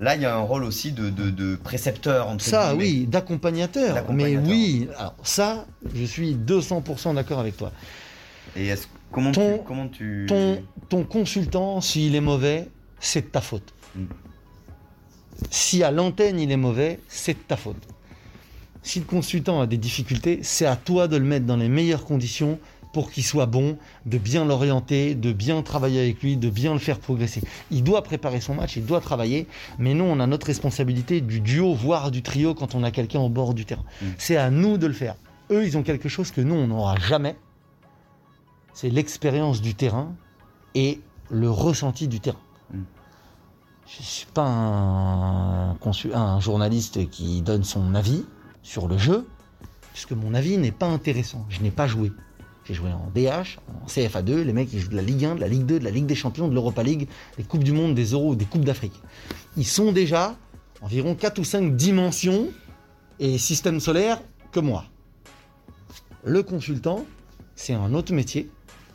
Là, 0.00 0.16
il 0.16 0.22
y 0.22 0.24
a 0.24 0.34
un 0.34 0.40
rôle 0.40 0.64
aussi 0.64 0.90
de, 0.92 1.10
de, 1.10 1.30
de 1.30 1.54
précepteur, 1.56 2.28
entre 2.28 2.44
Ça, 2.44 2.70
guillemets. 2.74 2.84
oui, 2.84 3.06
d'accompagnateur. 3.06 4.04
Mais 4.12 4.36
oui, 4.36 4.88
alors 4.98 5.14
ça, 5.22 5.66
je 5.94 6.04
suis 6.04 6.34
200% 6.34 7.14
d'accord 7.14 7.38
avec 7.38 7.56
toi. 7.56 7.70
Et 8.56 8.66
est-ce- 8.66 8.88
comment, 9.12 9.30
Ton- 9.32 9.58
tu, 9.58 9.64
comment 9.64 9.88
tu... 9.88 10.26
Ton, 10.28 10.62
ton 10.88 11.04
consultant, 11.04 11.80
s'il 11.80 12.14
est 12.16 12.20
mauvais, 12.20 12.68
c'est 12.98 13.20
de 13.22 13.26
ta 13.26 13.40
faute. 13.40 13.72
Mm. 13.94 14.04
Si 15.50 15.82
à 15.82 15.90
l'antenne 15.90 16.38
il 16.40 16.50
est 16.50 16.56
mauvais, 16.56 17.00
c'est 17.08 17.34
de 17.34 17.38
ta 17.38 17.56
faute. 17.56 17.82
Si 18.82 18.98
le 18.98 19.04
consultant 19.04 19.60
a 19.60 19.66
des 19.66 19.76
difficultés, 19.76 20.40
c'est 20.42 20.66
à 20.66 20.74
toi 20.76 21.06
de 21.08 21.16
le 21.16 21.24
mettre 21.24 21.46
dans 21.46 21.56
les 21.56 21.68
meilleures 21.68 22.04
conditions 22.04 22.58
pour 22.92 23.10
qu'il 23.10 23.24
soit 23.24 23.46
bon, 23.46 23.78
de 24.06 24.18
bien 24.18 24.44
l'orienter, 24.44 25.14
de 25.14 25.32
bien 25.32 25.62
travailler 25.62 26.00
avec 26.00 26.22
lui, 26.22 26.36
de 26.36 26.50
bien 26.50 26.72
le 26.72 26.78
faire 26.78 26.98
progresser. 26.98 27.42
Il 27.70 27.82
doit 27.82 28.02
préparer 28.02 28.40
son 28.40 28.54
match, 28.54 28.76
il 28.76 28.84
doit 28.84 29.00
travailler, 29.00 29.46
mais 29.78 29.94
nous, 29.94 30.04
on 30.04 30.20
a 30.20 30.26
notre 30.26 30.46
responsabilité 30.46 31.20
du 31.20 31.40
duo, 31.40 31.74
voire 31.74 32.10
du 32.10 32.22
trio 32.22 32.54
quand 32.54 32.74
on 32.74 32.82
a 32.82 32.90
quelqu'un 32.90 33.20
au 33.20 33.28
bord 33.28 33.54
du 33.54 33.64
terrain. 33.64 33.84
Mm. 34.00 34.06
C'est 34.18 34.36
à 34.36 34.50
nous 34.50 34.78
de 34.78 34.86
le 34.86 34.92
faire. 34.92 35.16
Eux, 35.50 35.66
ils 35.66 35.76
ont 35.76 35.82
quelque 35.82 36.08
chose 36.08 36.30
que 36.30 36.40
nous, 36.40 36.54
on 36.54 36.66
n'aura 36.66 36.96
jamais. 36.96 37.36
C'est 38.74 38.90
l'expérience 38.90 39.60
du 39.60 39.74
terrain 39.74 40.14
et 40.74 41.00
le 41.30 41.50
ressenti 41.50 42.08
du 42.08 42.20
terrain. 42.20 42.40
Mm. 42.72 42.80
Je 43.86 43.98
ne 43.98 44.04
suis 44.04 44.26
pas 44.26 44.46
un, 44.46 46.40
journaliste 46.40 47.10
qui 47.10 47.42
donne 47.42 47.64
son 47.64 47.94
avis 47.94 48.24
sur 48.62 48.88
le 48.88 48.96
jeu, 48.96 49.26
puisque 49.92 50.12
mon 50.12 50.34
avis 50.34 50.56
n'est 50.56 50.72
pas 50.72 50.86
intéressant. 50.86 51.44
Je 51.48 51.60
n'ai 51.60 51.70
pas 51.70 51.86
joué. 51.86 52.12
Joué 52.72 52.90
en 52.90 53.10
DH, 53.14 53.58
en 53.82 53.86
CFA2, 53.86 54.42
les 54.42 54.52
mecs 54.52 54.72
ils 54.72 54.80
jouent 54.80 54.90
de 54.90 54.96
la 54.96 55.02
Ligue 55.02 55.24
1, 55.24 55.34
de 55.36 55.40
la 55.40 55.48
Ligue 55.48 55.66
2, 55.66 55.78
de 55.78 55.84
la 55.84 55.90
Ligue 55.90 56.06
des 56.06 56.14
Champions, 56.14 56.48
de 56.48 56.54
l'Europa 56.54 56.82
League, 56.82 57.08
des 57.36 57.44
Coupes 57.44 57.64
du 57.64 57.72
Monde, 57.72 57.94
des 57.94 58.12
Euros, 58.12 58.34
des 58.34 58.44
Coupes 58.44 58.64
d'Afrique. 58.64 58.98
Ils 59.56 59.66
sont 59.66 59.92
déjà 59.92 60.36
environ 60.80 61.14
4 61.14 61.38
ou 61.38 61.44
5 61.44 61.76
dimensions 61.76 62.48
et 63.18 63.38
systèmes 63.38 63.80
solaires 63.80 64.20
que 64.50 64.60
moi. 64.60 64.84
Le 66.24 66.42
consultant, 66.42 67.04
c'est 67.54 67.74
un 67.74 67.94
autre 67.94 68.12
métier. 68.12 68.50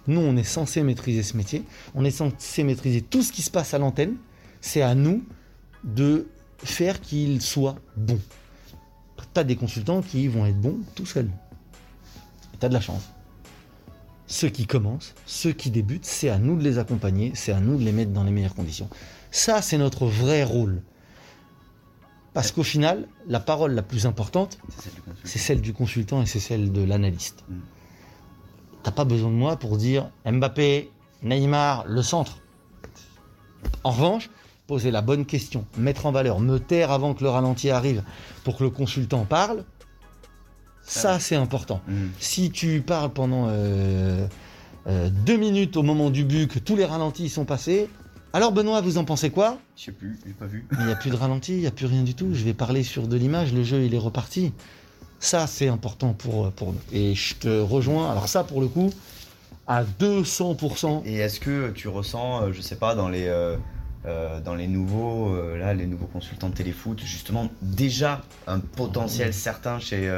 Nous, 0.07 0.21
on 0.21 0.37
est 0.37 0.43
censé 0.43 0.83
maîtriser 0.83 1.23
ce 1.23 1.35
métier. 1.35 1.63
On 1.93 2.05
est 2.05 2.11
censé 2.11 2.63
maîtriser 2.63 3.01
tout 3.01 3.21
ce 3.21 3.31
qui 3.31 3.41
se 3.41 3.51
passe 3.51 3.73
à 3.73 3.77
l'antenne. 3.77 4.15
C'est 4.61 4.81
à 4.81 4.95
nous 4.95 5.23
de 5.83 6.27
faire 6.63 7.01
qu'il 7.01 7.41
soit 7.41 7.75
bon. 7.95 8.19
Tu 9.33 9.39
as 9.39 9.43
des 9.43 9.55
consultants 9.55 10.01
qui 10.01 10.27
vont 10.27 10.45
être 10.45 10.59
bons 10.59 10.79
tout 10.95 11.05
seuls. 11.05 11.29
Tu 12.59 12.65
as 12.65 12.69
de 12.69 12.73
la 12.73 12.81
chance. 12.81 13.03
Ceux 14.27 14.49
qui 14.49 14.67
commencent, 14.67 15.15
ceux 15.25 15.53
qui 15.53 15.71
débutent, 15.71 16.05
c'est 16.05 16.29
à 16.29 16.37
nous 16.37 16.57
de 16.57 16.63
les 16.63 16.77
accompagner, 16.77 17.31
c'est 17.33 17.53
à 17.53 17.61
nous 17.61 17.77
de 17.77 17.83
les 17.83 17.93
mettre 17.93 18.11
dans 18.11 18.23
les 18.23 18.31
meilleures 18.31 18.55
conditions. 18.55 18.89
Ça, 19.31 19.61
c'est 19.61 19.77
notre 19.77 20.05
vrai 20.05 20.43
rôle. 20.43 20.81
Parce 22.33 22.51
qu'au 22.51 22.63
final, 22.63 23.07
la 23.27 23.39
parole 23.39 23.73
la 23.73 23.81
plus 23.81 24.05
importante, 24.05 24.59
C'est 25.23 25.39
celle 25.39 25.61
du 25.61 25.73
consultant. 25.73 26.21
et 26.21 26.25
c'est 26.25 26.39
celle 26.39 26.71
de 26.71 26.83
l'analyste. 26.83 27.43
Mm. 27.49 27.55
T'as 28.83 28.91
pas 28.91 29.05
besoin 29.05 29.29
de 29.29 29.35
moi 29.35 29.57
pour 29.57 29.77
dire 29.77 30.11
Mbappé, 30.25 30.91
Neymar, 31.23 31.85
le 31.87 32.01
centre. 32.01 32.39
En 33.83 33.91
revanche, 33.91 34.29
poser 34.67 34.91
la 34.91 35.01
bonne 35.01 35.25
question, 35.25 35.65
mettre 35.77 36.05
en 36.05 36.11
valeur, 36.11 36.39
me 36.39 36.59
taire 36.59 36.91
avant 36.91 37.13
que 37.13 37.23
le 37.23 37.29
ralenti 37.29 37.69
arrive 37.69 38.03
pour 38.43 38.57
que 38.57 38.63
le 38.63 38.69
consultant 38.69 39.25
parle, 39.25 39.63
ça 40.87 41.19
c'est 41.19 41.35
important. 41.35 41.81
Mm. 41.87 42.07
Si 42.19 42.49
tu 42.49 42.81
parles 42.81 43.11
pendant 43.11 43.47
euh, 43.49 44.25
euh, 44.87 45.09
deux 45.25 45.37
minutes 45.37 45.77
au 45.77 45.83
moment 45.83 46.09
du 46.09 46.23
but, 46.23 46.47
que 46.47 46.59
tous 46.59 46.75
les 46.75 46.85
ralentis 46.85 47.29
sont 47.29 47.45
passés, 47.45 47.89
alors 48.33 48.51
Benoît, 48.51 48.81
vous 48.81 48.97
en 48.97 49.03
pensez 49.03 49.29
quoi? 49.29 49.57
Je 49.75 49.85
sais 49.85 49.91
plus, 49.91 50.17
j'ai 50.25 50.33
pas 50.33 50.45
vu. 50.45 50.65
il 50.79 50.85
n'y 50.85 50.91
a 50.91 50.95
plus 50.95 51.09
de 51.09 51.15
ralenti, 51.15 51.53
il 51.53 51.59
n'y 51.59 51.67
a 51.67 51.71
plus 51.71 51.85
rien 51.85 52.03
du 52.03 52.13
tout. 52.13 52.33
Je 52.33 52.43
vais 52.43 52.53
parler 52.53 52.83
sur 52.83 53.07
de 53.07 53.17
l'image, 53.17 53.53
le 53.53 53.63
jeu 53.63 53.83
il 53.83 53.93
est 53.93 53.99
reparti. 53.99 54.53
Ça 55.19 55.45
c'est 55.45 55.67
important 55.67 56.13
pour, 56.13 56.51
pour 56.51 56.73
nous. 56.73 56.79
Et 56.91 57.15
je 57.15 57.35
te 57.35 57.59
rejoins, 57.59 58.09
alors 58.09 58.29
ça 58.29 58.43
pour 58.43 58.61
le 58.61 58.67
coup, 58.67 58.91
à 59.67 59.83
200%. 59.83 61.01
Et 61.05 61.17
est-ce 61.17 61.39
que 61.41 61.71
tu 61.71 61.89
ressens, 61.89 62.43
euh, 62.43 62.53
je 62.53 62.61
sais 62.61 62.77
pas, 62.77 62.95
dans 62.95 63.09
les, 63.09 63.27
euh, 63.27 63.57
dans 64.39 64.55
les 64.55 64.67
nouveaux, 64.67 65.35
là, 65.57 65.73
les 65.73 65.85
nouveaux 65.85 66.05
consultants 66.05 66.47
de 66.47 66.55
téléfoot, 66.55 67.01
justement, 67.03 67.49
déjà 67.61 68.21
un 68.45 68.59
potentiel 68.59 69.33
certain 69.33 69.79
chez, 69.79 70.09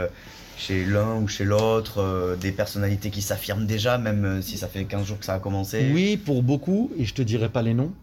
chez 0.60 0.84
l'un 0.86 1.16
ou 1.22 1.28
chez 1.28 1.46
l'autre, 1.46 2.00
euh, 2.02 2.36
des 2.36 2.52
personnalités 2.52 3.10
qui 3.12 3.22
s'affirment 3.22 3.66
déjà, 3.66 3.98
même 3.98 4.26
euh, 4.26 4.42
si 4.42 4.58
ça 4.58 4.68
fait 4.68 4.84
15 4.86 5.06
jours 5.08 5.18
que 5.20 5.26
ça 5.26 5.36
a 5.36 5.40
commencé 5.40 5.90
Oui, 5.94 6.18
pour 6.18 6.44
beaucoup, 6.44 6.92
et 6.98 7.06
je 7.06 7.14
te 7.14 7.22
dirai 7.22 7.48
pas 7.50 7.62
les 7.62 7.74
noms, 7.74 7.94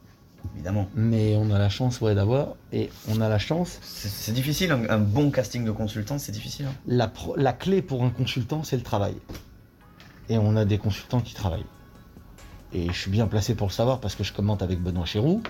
Évidemment. 0.54 0.88
mais 0.94 1.36
on 1.36 1.50
a 1.50 1.58
la 1.58 1.68
chance 1.68 2.00
ouais, 2.00 2.14
d'avoir, 2.14 2.54
et 2.72 2.88
on 3.08 3.20
a 3.20 3.28
la 3.28 3.38
chance. 3.38 3.78
C'est 3.82 4.08
c'est 4.08 4.32
difficile, 4.32 4.72
un, 4.72 4.88
un 4.88 4.98
bon 4.98 5.30
casting 5.30 5.64
de 5.66 5.70
consultant, 5.70 6.18
c'est 6.18 6.32
difficile. 6.32 6.66
hein. 6.66 6.74
La, 6.86 7.08
pro- 7.08 7.36
la 7.36 7.52
clé 7.52 7.82
pour 7.82 8.02
un 8.04 8.10
consultant, 8.10 8.62
c'est 8.64 8.76
le 8.76 8.82
travail. 8.82 9.14
Et 10.30 10.38
on 10.38 10.56
a 10.56 10.64
des 10.64 10.78
consultants 10.78 11.20
qui 11.20 11.34
travaillent. 11.34 11.66
Et 12.72 12.86
je 12.88 12.98
suis 12.98 13.10
bien 13.10 13.26
placé 13.26 13.54
pour 13.54 13.68
le 13.68 13.72
savoir 13.72 14.00
parce 14.00 14.14
que 14.16 14.24
je 14.24 14.32
commente 14.32 14.62
avec 14.62 14.80
Benoît 14.82 15.04
Chéroux. 15.06 15.42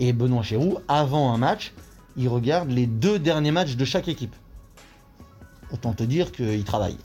Et 0.00 0.12
Benoît 0.12 0.42
Chéroux, 0.42 0.78
avant 0.88 1.32
un 1.34 1.38
match, 1.38 1.72
il 2.16 2.28
regarde 2.28 2.70
les 2.70 2.86
deux 2.86 3.18
derniers 3.18 3.50
matchs 3.50 3.76
de 3.76 3.84
chaque 3.84 4.08
équipe. 4.08 4.34
Autant 5.72 5.92
te 5.92 6.02
dire 6.02 6.32
qu'il 6.32 6.64
travaille. 6.64 6.96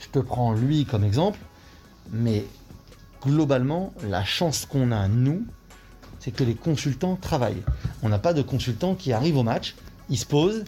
Je 0.00 0.08
te 0.08 0.18
prends 0.18 0.52
lui 0.52 0.84
comme 0.84 1.04
exemple, 1.04 1.38
mais 2.12 2.44
globalement, 3.22 3.92
la 4.06 4.24
chance 4.24 4.66
qu'on 4.66 4.92
a, 4.92 5.08
nous, 5.08 5.46
c'est 6.20 6.30
que 6.30 6.44
les 6.44 6.54
consultants 6.54 7.16
travaillent. 7.16 7.62
On 8.02 8.08
n'a 8.08 8.18
pas 8.18 8.34
de 8.34 8.42
consultant 8.42 8.94
qui 8.94 9.12
arrive 9.12 9.36
au 9.36 9.42
match, 9.42 9.74
il 10.10 10.18
se 10.18 10.26
pose. 10.26 10.64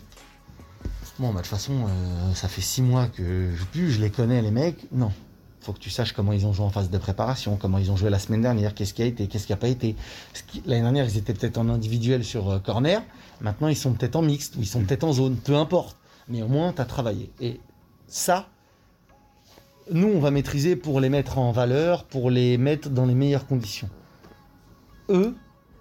Bon, 1.19 1.29
bah, 1.29 1.35
de 1.35 1.37
toute 1.39 1.47
façon, 1.47 1.73
euh, 1.73 2.35
ça 2.35 2.49
fait 2.49 2.61
six 2.61 2.83
mois 2.83 3.07
que 3.07 3.51
je 3.55 3.65
plus, 3.65 3.91
je 3.91 4.01
les 4.01 4.11
connais, 4.11 4.43
les 4.43 4.51
mecs. 4.51 4.87
Non. 4.93 5.13
Faut 5.63 5.73
que 5.73 5.79
tu 5.79 5.91
saches 5.91 6.13
comment 6.13 6.33
ils 6.33 6.47
ont 6.47 6.53
joué 6.53 6.65
en 6.65 6.71
phase 6.71 6.91
de 6.91 6.99
préparation, 6.99 7.57
comment 7.57 7.79
ils 7.79 7.91
ont 7.91 7.97
joué 7.97 8.11
la 8.11 8.19
semaine 8.19 8.43
dernière, 8.43 8.75
qu'est-ce 8.75 8.95
qui 8.95 9.03
a 9.03 9.07
été, 9.07 9.27
qu'est-ce 9.27 9.47
qui 9.47 9.53
n'a 9.53 9.57
pas 9.57 9.69
été. 9.69 9.97
L'année 10.67 10.83
dernière, 10.83 11.07
ils 11.07 11.17
étaient 11.17 11.35
peut-être 11.35 11.59
en 11.59 11.69
individuel 11.69 12.23
sur 12.23 12.51
euh, 12.51 12.59
corner. 12.59 13.03
Maintenant, 13.41 13.69
ils 13.69 13.77
sont 13.77 13.93
peut-être 13.93 14.17
en 14.17 14.23
mixte 14.23 14.57
ou 14.57 14.61
ils 14.61 14.67
sont 14.67 14.83
peut-être 14.83 15.05
en 15.05 15.13
zone. 15.13 15.37
Peu 15.37 15.57
importe. 15.57 15.97
Mais 16.29 16.43
au 16.43 16.49
moins, 16.49 16.73
tu 16.73 16.81
as 16.81 16.85
travaillé. 16.85 17.31
Et 17.41 17.61
ça, 18.09 18.49
nous, 19.91 20.09
on 20.09 20.19
va 20.21 20.31
maîtriser 20.31 20.77
pour 20.77 21.01
les 21.01 21.09
mettre 21.09 21.39
en 21.39 21.53
valeur, 21.53 22.05
pour 22.05 22.31
les 22.31 22.59
mettre 22.59 22.91
dans 22.91 23.07
les 23.07 23.15
meilleures 23.15 23.47
conditions. 23.47 23.89
Eux, 25.09 25.37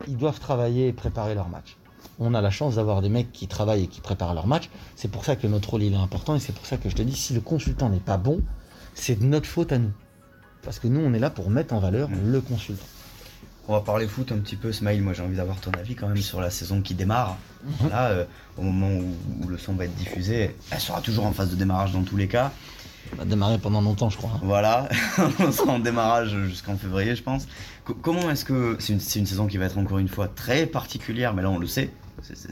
ils 0.08 0.18
doivent 0.18 0.40
travailler 0.40 0.88
et 0.88 0.94
préparer 0.94 1.34
leur 1.34 1.50
match. 1.50 1.78
On 2.20 2.34
a 2.34 2.42
la 2.42 2.52
chance 2.52 2.76
d'avoir 2.76 3.02
des 3.02 3.10
mecs 3.10 3.32
qui 3.32 3.48
travaillent 3.48 3.84
et 3.84 3.88
qui 3.88 4.02
préparent 4.02 4.36
leur 4.36 4.48
match. 4.48 4.70
C'est 4.96 5.10
pour 5.10 5.26
ça 5.26 5.36
que 5.36 5.48
notre 5.48 5.72
rôle 5.72 5.84
il 5.84 5.94
est 5.94 5.98
important 5.98 6.36
et 6.36 6.40
c'est 6.40 6.54
pour 6.54 6.66
ça 6.66 6.78
que 6.78 6.90
je 6.90 6.96
te 6.96 7.02
dis 7.02 7.16
si 7.16 7.34
le 7.34 7.42
consultant 7.42 7.90
n'est 7.90 8.00
pas 8.00 8.18
bon, 8.18 8.42
c'est 8.94 9.20
de 9.20 9.26
notre 9.26 9.48
faute 9.48 9.72
à 9.72 9.80
nous. 9.80 9.92
Parce 10.62 10.80
que 10.80 10.88
nous, 10.88 11.00
on 11.02 11.14
est 11.14 11.20
là 11.20 11.30
pour 11.30 11.50
mettre 11.50 11.74
en 11.74 11.80
valeur 11.80 12.10
Mm. 12.10 12.32
le 12.32 12.42
consultant. 12.42 12.86
On 13.68 13.74
va 13.74 13.82
parler 13.82 14.08
foot 14.08 14.32
un 14.32 14.38
petit 14.38 14.56
peu, 14.56 14.72
Smile. 14.72 15.02
Moi, 15.02 15.14
j'ai 15.14 15.24
envie 15.24 15.38
d'avoir 15.38 15.60
ton 15.60 15.72
avis 15.72 15.96
quand 15.96 16.08
même 16.08 16.18
sur 16.18 16.40
la 16.40 16.52
saison 16.52 16.82
qui 16.82 16.94
démarre. 16.94 17.38
Là, 17.90 18.10
euh, 18.10 18.26
au 18.58 18.62
moment 18.62 18.90
où, 18.90 19.16
où 19.44 19.48
le 19.48 19.58
son 19.58 19.74
va 19.74 19.86
être 19.86 19.96
diffusé, 19.96 20.56
elle 20.70 20.80
sera 20.80 21.02
toujours 21.02 21.26
en 21.26 21.34
phase 21.34 21.50
de 21.50 21.56
démarrage 21.56 21.92
dans 21.92 22.04
tous 22.04 22.16
les 22.18 22.28
cas. 22.28 22.52
On 23.14 23.18
va 23.18 23.26
démarrer 23.26 23.58
pendant 23.58 23.82
longtemps, 23.82 24.10
je 24.10 24.18
crois. 24.18 24.32
hein. 24.36 24.40
Voilà, 24.44 24.88
on 25.40 25.52
sera 25.52 25.72
en 25.74 25.80
démarrage 25.80 26.36
jusqu'en 26.48 26.76
février, 26.78 27.16
je 27.16 27.24
pense. 27.24 27.48
Co- 27.86 27.96
comment 27.96 28.30
est-ce 28.30 28.46
que 28.46 28.78
c'est 28.80 28.94
une, 28.94 29.00
saison 29.26 29.48
qui 29.48 29.58
va 29.58 29.66
être 29.66 29.78
encore 29.80 29.98
une 30.00 30.08
fois 30.08 30.28
très 30.28 30.66
particulière, 30.68 31.34
mais 31.34 31.42
là 31.44 31.50
on 31.50 31.58
le 31.60 31.68
sait, 31.68 31.92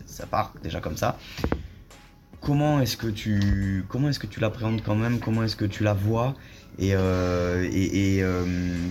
ça 0.05 0.25
part 0.27 0.53
déjà 0.63 0.79
comme 0.79 0.97
ça. 0.97 1.17
Comment 2.41 2.81
est-ce 2.81 2.97
que 2.97 3.07
tu 3.07 3.85
comment 3.87 4.09
est-ce 4.09 4.19
que 4.19 4.27
tu 4.27 4.39
l'appréhendes 4.39 4.81
quand 4.83 4.95
même? 4.95 5.19
Comment 5.19 5.43
est-ce 5.43 5.55
que 5.55 5.65
tu 5.65 5.83
la 5.83 5.93
vois? 5.93 6.35
Et, 6.77 6.91
euh, 6.93 7.67
et, 7.71 8.15
et, 8.17 8.23
euh, 8.23 8.43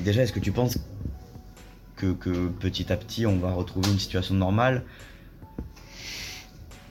déjà, 0.04 0.22
est-ce 0.22 0.32
que 0.32 0.40
tu 0.40 0.52
penses 0.52 0.78
que, 2.02 2.12
que 2.14 2.48
petit 2.48 2.92
à 2.92 2.96
petit 2.96 3.26
on 3.26 3.38
va 3.38 3.52
retrouver 3.52 3.88
une 3.90 3.98
situation 3.98 4.34
normale 4.34 4.82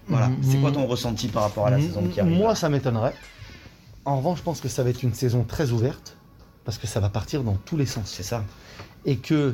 Voilà, 0.07 0.29
Mhm. 0.29 0.37
c'est 0.43 0.57
quoi 0.57 0.71
ton 0.71 0.85
ressenti 0.87 1.27
par 1.27 1.43
rapport 1.43 1.67
à 1.67 1.69
la 1.71 1.79
saison 1.79 2.05
qui 2.07 2.19
arrive 2.19 2.33
Moi, 2.37 2.55
ça 2.55 2.69
m'étonnerait. 2.69 3.13
En 4.05 4.17
revanche, 4.17 4.39
je 4.39 4.43
pense 4.43 4.59
que 4.61 4.67
ça 4.67 4.83
va 4.83 4.89
être 4.89 5.03
une 5.03 5.13
saison 5.13 5.43
très 5.43 5.71
ouverte, 5.71 6.17
parce 6.65 6.77
que 6.77 6.87
ça 6.87 6.99
va 6.99 7.09
partir 7.09 7.43
dans 7.43 7.53
tous 7.55 7.77
les 7.77 7.85
sens. 7.85 8.11
C'est 8.15 8.23
ça. 8.23 8.43
Et 9.05 9.17
que 9.17 9.53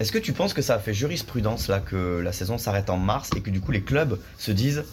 Est-ce 0.00 0.12
que 0.12 0.18
tu 0.18 0.32
penses 0.32 0.54
que 0.54 0.62
ça 0.62 0.74
a 0.74 0.78
fait 0.78 0.94
jurisprudence 0.94 1.68
là 1.68 1.80
que 1.80 2.20
la 2.22 2.32
saison 2.32 2.56
s'arrête 2.58 2.88
en 2.90 2.96
mars 2.98 3.30
et 3.36 3.40
que 3.42 3.50
du 3.50 3.60
coup 3.60 3.72
les 3.72 3.82
clubs 3.82 4.18
se 4.38 4.52
disent 4.52 4.84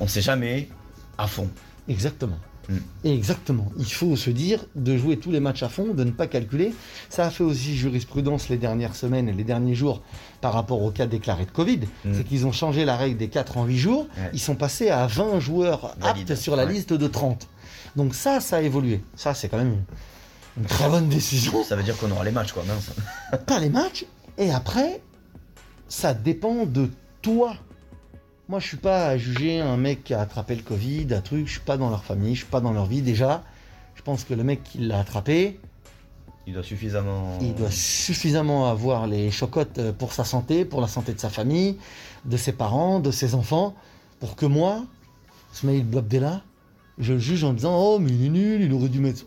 on 0.00 0.08
sait 0.08 0.20
jamais 0.22 0.68
à 1.16 1.26
fond? 1.28 1.48
Exactement. 1.88 2.38
Mm. 2.68 2.76
Exactement. 3.04 3.72
Il 3.78 3.92
faut 3.92 4.14
se 4.16 4.30
dire 4.30 4.64
de 4.76 4.96
jouer 4.96 5.16
tous 5.18 5.30
les 5.32 5.40
matchs 5.40 5.62
à 5.62 5.68
fond, 5.68 5.94
de 5.94 6.04
ne 6.04 6.10
pas 6.10 6.26
calculer. 6.26 6.72
Ça 7.08 7.26
a 7.26 7.30
fait 7.30 7.42
aussi 7.44 7.76
jurisprudence 7.76 8.48
les 8.48 8.56
dernières 8.58 8.94
semaines 8.94 9.28
et 9.28 9.32
les 9.32 9.44
derniers 9.44 9.74
jours 9.74 10.02
par 10.40 10.52
rapport 10.52 10.82
au 10.82 10.90
cas 10.90 11.06
déclaré 11.06 11.44
de 11.44 11.50
Covid. 11.50 11.80
Mm. 12.04 12.12
C'est 12.14 12.24
qu'ils 12.24 12.46
ont 12.46 12.52
changé 12.52 12.84
la 12.84 12.96
règle 12.96 13.16
des 13.18 13.28
4 13.28 13.56
en 13.58 13.64
8 13.64 13.78
jours. 13.78 14.06
Ouais. 14.16 14.30
Ils 14.32 14.40
sont 14.40 14.54
passés 14.54 14.90
à 14.90 15.06
20 15.06 15.40
joueurs 15.40 15.94
Valide. 15.98 16.30
aptes 16.30 16.40
sur 16.40 16.54
la 16.56 16.64
Ouais. 16.66 16.72
liste 16.72 16.92
de 16.92 17.06
30. 17.08 17.48
Donc 17.96 18.14
ça, 18.14 18.40
ça 18.40 18.56
a 18.56 18.60
évolué. 18.62 19.00
Ça, 19.16 19.34
c'est 19.34 19.48
quand 19.48 19.58
même 19.58 19.72
une, 20.56 20.62
une 20.62 20.68
très 20.68 20.88
bonne 20.88 21.08
décision. 21.08 21.62
Ça 21.64 21.76
veut 21.76 21.82
dire 21.82 21.96
qu'on 21.98 22.10
aura 22.10 22.24
les 22.24 22.30
matchs 22.30 22.52
quoi, 22.52 22.62
mince. 22.64 22.90
Pas 23.46 23.58
les 23.58 23.70
matchs. 23.70 24.04
Et 24.38 24.50
après, 24.50 25.02
ça 25.88 26.14
dépend 26.14 26.64
de 26.64 26.88
toi. 27.20 27.54
Moi, 28.52 28.60
je 28.60 28.66
suis 28.68 28.76
pas 28.76 29.06
à 29.06 29.16
juger 29.16 29.60
un 29.60 29.78
mec 29.78 30.04
qui 30.04 30.12
a 30.12 30.20
attrapé 30.20 30.54
le 30.54 30.60
Covid, 30.62 31.06
un 31.12 31.22
truc. 31.22 31.46
Je 31.46 31.52
suis 31.52 31.60
pas 31.62 31.78
dans 31.78 31.88
leur 31.88 32.04
famille, 32.04 32.34
je 32.34 32.40
suis 32.40 32.50
pas 32.50 32.60
dans 32.60 32.74
leur 32.74 32.84
vie. 32.84 33.00
Déjà, 33.00 33.42
je 33.94 34.02
pense 34.02 34.24
que 34.24 34.34
le 34.34 34.44
mec 34.44 34.62
qui 34.62 34.76
l'a 34.76 34.98
attrapé, 35.00 35.58
Il 36.46 36.52
doit 36.52 36.62
suffisamment. 36.62 37.38
il 37.40 37.54
doit 37.54 37.70
suffisamment 37.70 38.68
avoir 38.68 39.06
les 39.06 39.30
chocottes 39.30 39.78
euh, 39.78 39.92
pour 39.94 40.12
sa 40.12 40.24
santé, 40.24 40.66
pour 40.66 40.82
la 40.82 40.86
santé 40.86 41.14
de 41.14 41.18
sa 41.18 41.30
famille, 41.30 41.78
de 42.26 42.36
ses 42.36 42.52
parents, 42.52 43.00
de 43.00 43.10
ses 43.10 43.34
enfants, 43.34 43.74
pour 44.20 44.36
que 44.36 44.44
moi, 44.44 44.84
Smaïl 45.54 45.86
Blabdella, 45.86 46.42
je 46.98 47.14
le 47.14 47.18
juge 47.20 47.44
en 47.44 47.54
disant 47.54 47.74
Oh, 47.74 47.98
mais 48.00 48.10
il 48.10 48.26
est 48.26 48.28
nul, 48.28 48.60
il 48.60 48.72
aurait 48.74 48.90
dû 48.90 49.00
mettre. 49.00 49.24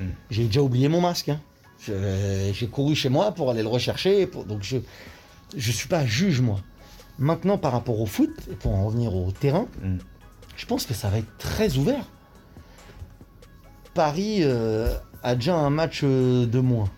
Mm. 0.00 0.02
J'ai 0.28 0.46
déjà 0.46 0.60
oublié 0.60 0.88
mon 0.88 1.00
masque. 1.00 1.28
hein. 1.28 1.40
Je- 1.86 2.50
J'ai 2.52 2.66
couru 2.66 2.96
chez 2.96 3.10
moi 3.10 3.30
pour 3.30 3.48
aller 3.52 3.62
le 3.62 3.68
rechercher. 3.68 4.26
pour- 4.26 4.44
Donc 4.44 4.64
je 4.64 4.78
je 5.56 5.70
suis 5.70 5.86
pas 5.86 6.04
juge, 6.04 6.40
moi. 6.40 6.58
Maintenant, 7.18 7.58
par 7.58 7.72
rapport 7.72 8.00
au 8.00 8.06
foot, 8.06 8.30
et 8.50 8.54
pour 8.54 8.74
en 8.74 8.86
revenir 8.86 9.14
au 9.14 9.30
terrain, 9.32 9.66
Mm. 9.82 9.96
je 10.56 10.66
pense 10.66 10.86
que 10.86 10.94
ça 10.94 11.08
va 11.08 11.18
être 11.18 11.36
très 11.38 11.76
ouvert. 11.76 12.06
Paris 13.94 14.38
euh, 14.40 14.94
a 15.22 15.34
déjà 15.34 15.54
un 15.56 15.70
match 15.70 16.00
euh, 16.02 16.46
de 16.46 16.58
moins. 16.60 16.90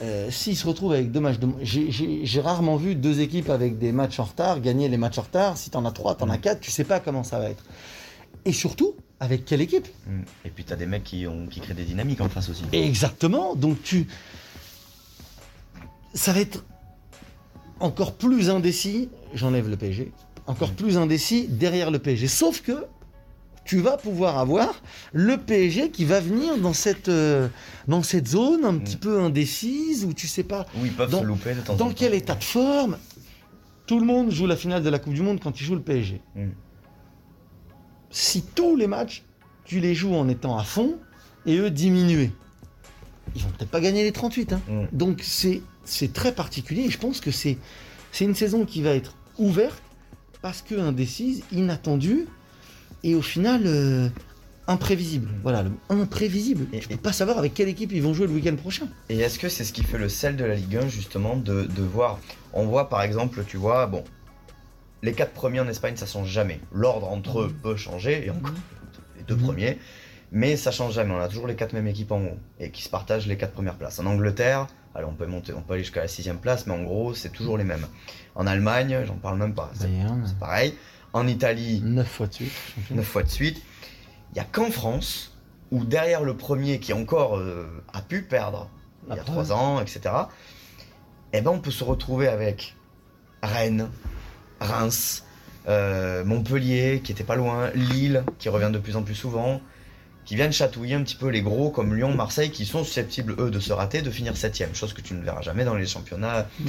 Euh, 0.00 0.30
S'il 0.30 0.56
se 0.56 0.64
retrouve 0.66 0.92
avec 0.92 1.10
deux 1.10 1.18
matchs 1.18 1.40
de 1.40 1.46
moins, 1.46 1.58
j'ai- 1.62 2.40
rarement 2.40 2.76
vu 2.76 2.94
deux 2.94 3.20
équipes 3.20 3.50
avec 3.50 3.78
des 3.78 3.90
matchs 3.90 4.20
en 4.20 4.24
retard 4.24 4.60
gagner 4.60 4.88
les 4.88 4.96
matchs 4.96 5.18
en 5.18 5.22
retard. 5.22 5.56
Si 5.56 5.70
t'en 5.70 5.84
as 5.84 5.90
trois, 5.90 6.14
t'en 6.14 6.30
as 6.30 6.38
quatre, 6.38 6.60
tu 6.60 6.70
sais 6.70 6.84
pas 6.84 7.00
comment 7.00 7.24
ça 7.24 7.40
va 7.40 7.50
être. 7.50 7.64
Et 8.44 8.52
surtout, 8.52 8.94
avec 9.18 9.44
quelle 9.44 9.60
équipe? 9.60 9.88
Mm. 10.06 10.20
Et 10.44 10.50
puis 10.50 10.62
t'as 10.62 10.76
des 10.76 10.86
mecs 10.86 11.02
qui, 11.02 11.26
ont, 11.26 11.46
qui 11.48 11.58
créent 11.60 11.74
des 11.74 11.84
dynamiques 11.84 12.20
en 12.20 12.28
face 12.28 12.48
aussi. 12.48 12.62
Exactement. 12.72 13.56
Donc 13.56 13.82
tu, 13.82 14.06
ça 16.14 16.32
va 16.32 16.38
être 16.40 16.64
encore 17.80 18.14
plus 18.14 18.50
indécis. 18.50 19.08
J'enlève 19.34 19.68
le 19.68 19.76
PSG. 19.76 20.12
Encore 20.46 20.72
plus 20.72 20.96
indécis 20.96 21.46
derrière 21.48 21.90
le 21.90 21.98
PSG. 21.98 22.26
Sauf 22.26 22.62
que 22.62 22.86
tu 23.64 23.80
vas 23.80 23.98
pouvoir 23.98 24.38
avoir 24.38 24.80
le 25.12 25.36
PSG 25.36 25.90
qui 25.90 26.06
va 26.06 26.20
venir 26.20 26.56
dans 26.56 26.72
cette 26.72 27.08
euh, 27.10 27.48
dans 27.86 28.02
cette 28.02 28.26
zone 28.26 28.64
un 28.64 28.78
petit 28.78 28.96
peu 28.96 29.20
indécise 29.20 30.06
où 30.06 30.14
tu 30.14 30.26
sais 30.26 30.42
pas 30.44 30.64
Où 30.80 30.86
ils 30.86 30.92
peuvent 30.92 31.10
Dans- 31.10 31.20
se 31.20 31.24
louper 31.26 31.54
de 31.54 31.60
temps 31.60 31.74
en 31.74 31.76
dans 31.76 31.88
temps. 31.88 31.94
quel 31.94 32.14
état 32.14 32.34
de 32.34 32.44
forme. 32.44 32.96
Tout 33.86 34.00
le 34.00 34.06
monde 34.06 34.30
joue 34.30 34.46
la 34.46 34.56
finale 34.56 34.82
de 34.82 34.88
la 34.88 34.98
Coupe 34.98 35.12
du 35.14 35.20
Monde 35.22 35.38
quand 35.42 35.60
il 35.60 35.64
joue 35.64 35.74
le 35.74 35.82
PSG. 35.82 36.20
Mm. 36.34 36.46
Si 38.10 38.42
tous 38.42 38.74
les 38.76 38.86
matchs, 38.86 39.24
tu 39.64 39.80
les 39.80 39.94
joues 39.94 40.14
en 40.14 40.28
étant 40.28 40.56
à 40.58 40.64
fond 40.64 40.96
et 41.46 41.56
eux 41.58 41.70
diminués, 41.70 42.30
ils 43.36 43.42
vont 43.42 43.50
peut-être 43.50 43.70
pas 43.70 43.80
gagner 43.80 44.02
les 44.02 44.12
38. 44.12 44.52
hein. 44.54 44.60
Mm. 44.68 44.84
Donc 44.92 45.20
c'est 45.22 45.60
c'est 45.88 46.12
très 46.12 46.32
particulier 46.32 46.82
et 46.82 46.90
je 46.90 46.98
pense 46.98 47.20
que 47.20 47.30
c'est 47.30 47.58
c'est 48.12 48.24
une 48.24 48.34
saison 48.34 48.64
qui 48.64 48.82
va 48.82 48.90
être 48.94 49.14
ouverte 49.38 49.82
parce 50.42 50.62
que 50.62 50.74
indécise, 50.78 51.42
inattendue 51.52 52.26
et 53.04 53.14
au 53.14 53.22
final 53.22 53.62
euh, 53.66 54.08
imprévisible. 54.66 55.28
Voilà, 55.42 55.62
le 55.62 55.70
imprévisible. 55.88 56.66
Et- 56.72 56.80
peux 56.80 56.96
pas 56.96 57.12
savoir 57.12 57.38
avec 57.38 57.54
quelle 57.54 57.68
équipe 57.68 57.92
ils 57.92 58.02
vont 58.02 58.14
jouer 58.14 58.26
le 58.26 58.32
week-end 58.34 58.56
prochain. 58.56 58.86
Et 59.08 59.18
est-ce 59.18 59.38
que 59.38 59.48
c'est 59.48 59.64
ce 59.64 59.72
qui 59.72 59.82
fait 59.82 59.98
le 59.98 60.08
sel 60.08 60.36
de 60.36 60.44
la 60.44 60.54
Ligue 60.54 60.76
1 60.76 60.88
justement 60.88 61.36
de, 61.36 61.64
de 61.64 61.82
voir 61.82 62.18
On 62.52 62.66
voit 62.66 62.88
par 62.88 63.02
exemple, 63.02 63.44
tu 63.46 63.56
vois, 63.56 63.86
bon, 63.86 64.04
les 65.02 65.12
quatre 65.12 65.32
premiers 65.32 65.60
en 65.60 65.68
Espagne 65.68 65.96
ça 65.96 66.06
change 66.06 66.28
jamais. 66.28 66.60
L'ordre 66.72 67.08
entre 67.10 67.40
eux 67.40 67.54
peut 67.62 67.76
changer 67.76 68.26
et 68.26 68.30
encore 68.30 68.52
les 69.16 69.22
deux 69.24 69.36
Mhm. 69.36 69.42
premiers, 69.42 69.78
mais 70.32 70.56
ça 70.56 70.70
change 70.70 70.94
jamais. 70.94 71.12
On 71.14 71.20
a 71.20 71.28
toujours 71.28 71.46
les 71.46 71.56
quatre 71.56 71.72
mêmes 71.72 71.86
équipes 71.88 72.12
en 72.12 72.20
haut 72.22 72.38
et 72.60 72.70
qui 72.70 72.82
se 72.82 72.88
partagent 72.88 73.26
les 73.26 73.36
quatre 73.36 73.52
premières 73.52 73.76
places. 73.76 73.98
En 74.00 74.06
Angleterre, 74.06 74.66
alors 74.94 75.10
on 75.10 75.14
peut 75.14 75.26
monter, 75.26 75.52
on 75.52 75.62
peut 75.62 75.74
aller 75.74 75.82
jusqu'à 75.82 76.00
la 76.00 76.08
sixième 76.08 76.38
place, 76.38 76.66
mais 76.66 76.72
en 76.74 76.82
gros 76.82 77.14
c'est 77.14 77.30
toujours 77.30 77.58
les 77.58 77.64
mêmes. 77.64 77.86
En 78.34 78.46
Allemagne, 78.46 79.04
j'en 79.06 79.16
parle 79.16 79.38
même 79.38 79.54
pas. 79.54 79.70
C'est 79.74 80.38
pareil. 80.38 80.74
En 81.12 81.26
Italie, 81.26 81.80
9 81.84 82.06
fois 82.06 82.26
de 82.26 82.34
suite. 82.34 82.52
champion. 82.74 82.96
9 82.96 83.04
fois 83.06 83.22
de 83.22 83.28
suite. 83.28 83.62
Il 84.30 84.34
n'y 84.34 84.40
a 84.40 84.44
qu'en 84.44 84.70
France 84.70 85.36
où 85.70 85.84
derrière 85.84 86.22
le 86.22 86.36
premier 86.36 86.80
qui 86.80 86.92
encore 86.92 87.36
euh, 87.36 87.82
a 87.92 88.02
pu 88.02 88.22
perdre 88.22 88.70
il 89.06 89.14
y 89.14 89.18
a 89.18 89.22
Après. 89.22 89.32
3 89.32 89.52
ans, 89.52 89.80
etc., 89.80 90.00
eh 91.32 91.40
ben 91.40 91.50
on 91.50 91.60
peut 91.60 91.70
se 91.70 91.84
retrouver 91.84 92.28
avec 92.28 92.74
Rennes, 93.42 93.88
Reims, 94.60 95.24
euh, 95.68 96.24
Montpellier 96.24 97.00
qui 97.04 97.12
était 97.12 97.24
pas 97.24 97.36
loin, 97.36 97.70
Lille 97.74 98.24
qui 98.38 98.48
revient 98.48 98.70
de 98.72 98.78
plus 98.78 98.96
en 98.96 99.02
plus 99.02 99.14
souvent, 99.14 99.60
qui 100.28 100.36
viennent 100.36 100.52
chatouiller 100.52 100.94
un 100.94 101.02
petit 101.04 101.14
peu 101.16 101.28
les 101.28 101.40
gros 101.40 101.70
comme 101.70 101.94
Lyon, 101.96 102.12
Marseille 102.14 102.50
qui 102.50 102.66
sont 102.66 102.84
susceptibles 102.84 103.34
eux 103.38 103.50
de 103.50 103.60
se 103.60 103.72
rater, 103.72 104.02
de 104.02 104.10
finir 104.10 104.36
septième, 104.36 104.74
chose 104.74 104.92
que 104.92 105.00
tu 105.00 105.14
ne 105.14 105.22
verras 105.22 105.40
jamais 105.40 105.64
dans 105.64 105.74
les 105.74 105.86
championnats. 105.86 106.46
Mhm. 106.60 106.66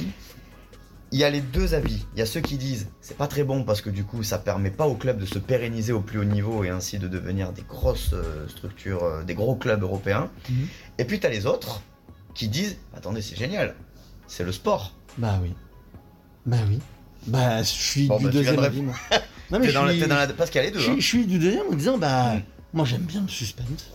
Il 1.12 1.18
y 1.18 1.24
a 1.24 1.28
les 1.28 1.42
deux 1.42 1.74
avis. 1.74 2.06
Il 2.14 2.20
y 2.20 2.22
a 2.22 2.26
ceux 2.26 2.40
qui 2.40 2.56
disent 2.56 2.88
c'est 3.02 3.18
pas 3.18 3.26
très 3.26 3.44
bon 3.44 3.62
parce 3.64 3.82
que 3.82 3.90
du 3.90 4.02
coup 4.02 4.22
ça 4.22 4.38
permet 4.38 4.70
pas 4.70 4.86
au 4.86 4.94
club 4.94 5.18
de 5.18 5.26
se 5.26 5.38
pérenniser 5.38 5.92
au 5.92 6.00
plus 6.00 6.18
haut 6.20 6.24
niveau 6.24 6.64
et 6.64 6.70
ainsi 6.70 6.98
de 6.98 7.06
devenir 7.06 7.52
des 7.52 7.60
grosses 7.68 8.14
euh, 8.14 8.48
structures, 8.48 9.04
euh, 9.04 9.22
des 9.24 9.34
gros 9.34 9.56
clubs 9.56 9.82
européens. 9.82 10.30
Mhm. 10.48 10.66
Et 10.96 11.04
puis 11.04 11.20
t'as 11.20 11.28
les 11.28 11.44
autres 11.44 11.82
qui 12.34 12.48
disent 12.48 12.78
attendez 12.96 13.20
c'est 13.20 13.36
génial, 13.36 13.74
c'est 14.26 14.42
le 14.44 14.52
sport. 14.52 14.94
Bah 15.18 15.38
oui. 15.42 15.52
Bah 16.46 16.56
oui. 16.66 16.78
Bah 17.26 17.58
je 17.62 17.68
suis 17.68 18.06
Bon, 18.06 18.16
du 18.16 18.24
bah, 18.24 18.30
tu 18.30 18.36
deuxième 18.38 18.58
avis, 18.60 18.80
moi. 18.80 18.94
Non 19.50 19.58
mais 19.58 19.68
je 19.68 19.76
suis, 19.78 20.00
t'es 20.00 20.06
dans 20.06 20.14
la- 20.14 20.28
parce 20.28 20.48
qu'il 20.48 20.62
y 20.62 20.64
a 20.64 20.66
les 20.68 20.72
deux. 20.72 20.80
je, 20.80 20.92
hein. 20.92 20.96
je 20.98 21.04
suis 21.06 21.26
du 21.26 21.38
deuxième 21.38 21.66
en 21.70 21.74
disant 21.74 21.98
bah 21.98 22.36
Mm. 22.36 22.42
Moi 22.72 22.84
j'aime 22.84 23.02
bien 23.02 23.22
le 23.22 23.28
suspense. 23.28 23.90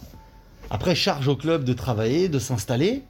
Après 0.70 0.96
charge 0.96 1.28
au 1.28 1.36
club 1.36 1.64
de 1.64 1.74
travailler, 1.74 2.28
de 2.30 2.40
s'installer. 2.40 3.04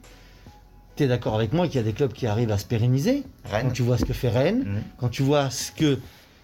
T'es 0.95 1.07
d'accord 1.07 1.35
avec 1.35 1.51
moi 1.51 1.67
qu'il 1.67 1.75
y 1.75 1.79
a 1.79 1.83
des 1.83 1.93
clubs 1.93 2.13
qui 2.13 2.25
arrivent 2.27 2.51
à 2.51 2.57
se 2.57 2.65
pérenniser 2.65 3.23
Rennes. 3.45 3.67
Quand 3.67 3.73
tu 3.73 3.81
vois 3.83 3.97
ce 3.97 4.05
que 4.05 4.13
fait 4.13 4.29
Rennes, 4.29 4.63
Mhm. 4.65 4.81
quand 4.97 5.09
tu 5.09 5.23
vois 5.23 5.49
ce 5.49 5.71
que 5.71 5.99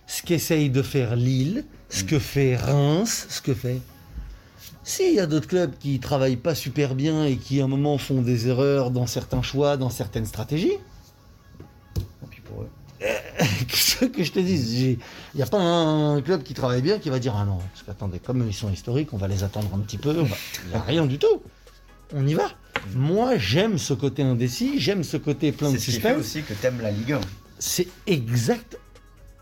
ce 0.08 0.22
qu'essaye 0.24 0.70
de 0.70 0.82
faire 0.82 1.16
Lille, 1.16 1.64
ce 1.90 2.04
Mm. 2.04 2.08
que 2.08 2.20
fait 2.20 2.56
Reims, 2.58 3.28
ce 3.30 3.42
que 3.42 3.54
fait. 3.54 3.80
S'il 4.84 5.14
y 5.14 5.20
a 5.20 5.26
d'autres 5.28 5.48
clubs 5.48 5.72
qui 5.80 6.00
travaillent 6.00 6.36
pas 6.36 6.56
super 6.56 6.96
bien 6.96 7.24
et 7.26 7.38
qui 7.38 7.62
à 7.62 7.66
un 7.66 7.68
moment 7.68 7.98
font 7.98 8.22
des 8.22 8.48
erreurs 8.50 8.92
dans 8.92 9.06
certains 9.08 9.42
choix, 9.42 9.78
dans 9.78 9.90
certaines 9.90 10.26
stratégies, 10.26 10.74
eux. 13.02 13.46
ce 13.74 14.06
que 14.06 14.24
je 14.24 14.32
te 14.32 14.40
dis, 14.40 14.98
il 15.34 15.38
n'y 15.38 15.42
a 15.44 15.46
pas 15.46 15.60
un 15.60 16.22
club 16.22 16.44
qui 16.44 16.54
travaille 16.54 16.82
bien 16.82 17.00
qui 17.00 17.10
va 17.10 17.20
dire 17.20 17.36
ah 17.36 17.46
non, 17.46 17.58
parce 17.74 17.84
qu'attendez, 17.86 18.20
comme 18.20 18.46
ils 18.48 18.54
sont 18.54 18.72
historiques, 18.72 19.14
on 19.14 19.18
va 19.18 19.28
les 19.28 19.44
attendre 19.44 19.70
un 19.74 19.80
petit 19.80 19.98
peu. 19.98 20.14
Il 20.64 20.70
n'y 20.70 20.76
a 20.76 20.82
rien 20.82 21.06
du 21.06 21.18
tout. 21.18 21.42
On 22.14 22.28
y 22.28 22.34
va. 22.34 22.50
Moi, 22.96 23.38
j'aime 23.38 23.78
ce 23.78 23.94
côté 23.94 24.24
indécis, 24.24 24.80
j'aime 24.80 25.04
ce 25.04 25.18
côté 25.18 25.52
plein 25.52 25.72
de 25.72 25.78
C'est 25.78 25.92
ce 25.92 25.96
qui 25.98 26.02
fait 26.02 26.08
suspense. 26.10 26.20
aussi 26.26 26.42
que 26.44 26.54
t'aimes 26.54 26.82
la 26.82 26.92
Ligue 26.92 27.14
1. 27.14 27.22
C'est 27.60 27.88
exact. 28.08 28.78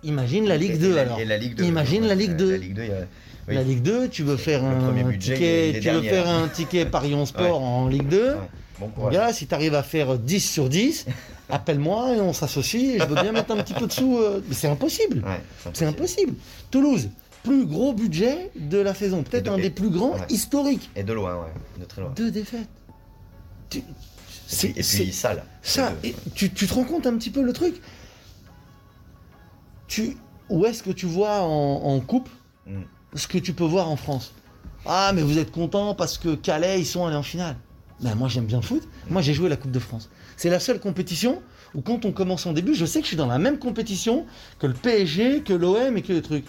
Imagine 0.03 0.47
la 0.47 0.57
Ligue 0.57 0.71
Et- 0.75 0.77
2 0.77 0.91
et 0.91 0.95
la- 0.95 1.01
alors. 1.01 1.19
et 1.19 1.25
la 1.25 1.37
Ligue 1.37 1.55
2. 1.55 1.63
Imagine 1.65 2.05
la 2.07 2.15
Ligue 2.15 2.35
2. 2.35 2.51
La 2.51 2.57
Ligue 2.57 2.73
2, 2.75 2.83
il 2.83 2.89
y 2.89 2.91
a- 2.91 3.07
Oui. 3.47 3.55
La 3.55 3.63
Ligue 3.63 3.81
2, 3.81 4.09
tu 4.09 4.23
veux 4.23 4.37
faire 4.37 4.61
premier 4.61 5.01
un 5.01 5.07
budget, 5.09 5.33
ticket, 5.33 5.79
tu 5.81 5.89
veux 5.89 6.01
faire 6.03 6.27
un 6.27 6.47
ticket 6.47 6.85
sport 7.25 7.59
Ouais. 7.61 7.67
en 7.67 7.87
Ligue 7.87 8.07
2. 8.07 8.17
Ouais. 8.31 8.35
Bon 8.79 8.85
Mon 8.85 8.91
courage. 8.91 9.13
gars, 9.13 9.33
si 9.33 9.47
tu 9.47 9.53
arrives 9.55 9.75
à 9.75 9.83
faire 9.83 10.17
10 10.17 10.39
sur 10.39 10.69
10, 10.69 11.05
appelle-moi 11.49 12.15
et 12.15 12.21
on 12.21 12.31
s'associe. 12.33 12.95
et 12.95 12.99
Je 12.99 13.05
veux 13.05 13.15
bien 13.15 13.31
mettre 13.31 13.51
un 13.51 13.57
petit 13.57 13.73
peu 13.73 13.87
de 13.87 13.91
sous. 13.91 14.17
euh, 14.17 14.41
Mais 14.47 14.53
c'est 14.55 14.67
impossible. 14.69 15.23
Ouais, 15.25 15.41
C'est 15.73 15.85
impossible. 15.85 16.33
Toulouse, 16.71 17.09
plus 17.43 17.65
gros 17.65 17.93
budget 17.93 18.51
de 18.55 18.77
la 18.77 18.93
saison. 18.93 19.23
Peut-être 19.23 19.45
de- 19.45 19.49
un 19.49 19.57
des 19.57 19.69
plus 19.71 19.89
grands 19.89 20.15
historiques. 20.29 20.89
Et 20.95 21.03
de 21.03 21.11
loin, 21.13 21.35
ouais. 21.35 21.51
De 21.79 21.85
très 21.85 22.01
loin. 22.01 22.11
Deux 22.15 22.31
défaites. 22.31 22.67
Tu- 23.69 23.79
Et 23.79 23.83
c'est- 24.47 24.67
puis, 24.69 24.79
et 24.79 24.83
c'est- 24.83 25.03
puis 25.03 25.11
sale. 25.11 25.43
ça, 25.61 25.93
et 26.03 26.15
tu, 26.35 26.49
tu 26.51 26.65
te 26.67 26.73
rends 26.73 26.83
compte 26.85 27.05
un 27.07 27.17
petit 27.17 27.29
peu 27.31 27.41
le 27.41 27.51
truc? 27.53 27.81
Tu, 29.87 30.17
Où 30.49 30.65
est-ce 30.65 30.81
que 30.81 30.89
tu 30.89 31.05
vois 31.05 31.41
en, 31.41 31.83
en 31.83 31.99
coupe? 31.99 32.29
Deux. 32.65 32.73
Mm. 32.73 32.83
Ce 33.13 33.27
que 33.27 33.37
tu 33.37 33.53
peux 33.53 33.63
voir 33.63 33.89
en 33.89 33.95
France 33.95 34.33
Ah, 34.85 35.11
mais 35.13 35.21
vous 35.21 35.37
êtes 35.37 35.51
content 35.51 35.95
parce 35.95 36.17
que 36.17 36.35
Calais, 36.35 36.79
ils 36.79 36.85
sont 36.85 37.05
allés 37.05 37.15
en 37.15 37.23
finale. 37.23 37.55
Ben, 38.01 38.15
moi, 38.15 38.27
j'aime 38.29 38.45
bien 38.45 38.57
le 38.57 38.63
foot. 38.63 38.87
Moi, 39.09 39.21
j'ai 39.21 39.33
joué 39.33 39.49
la 39.49 39.57
Coupe 39.57 39.71
de 39.71 39.79
France. 39.79 40.09
C'est 40.37 40.49
la 40.49 40.59
seule 40.59 40.79
compétition 40.79 41.41
où, 41.75 41.81
quand 41.81 42.05
on 42.05 42.11
commence 42.11 42.45
en 42.45 42.53
début, 42.53 42.73
je 42.75 42.85
sais 42.85 42.99
que 42.99 43.05
je 43.05 43.09
suis 43.09 43.17
dans 43.17 43.27
la 43.27 43.39
même 43.39 43.59
compétition 43.59 44.25
que 44.57 44.67
le 44.67 44.73
PSG, 44.73 45.41
que 45.41 45.53
l'OM 45.53 45.97
et 45.97 46.01
que 46.01 46.13
les 46.13 46.21
trucs. 46.21 46.45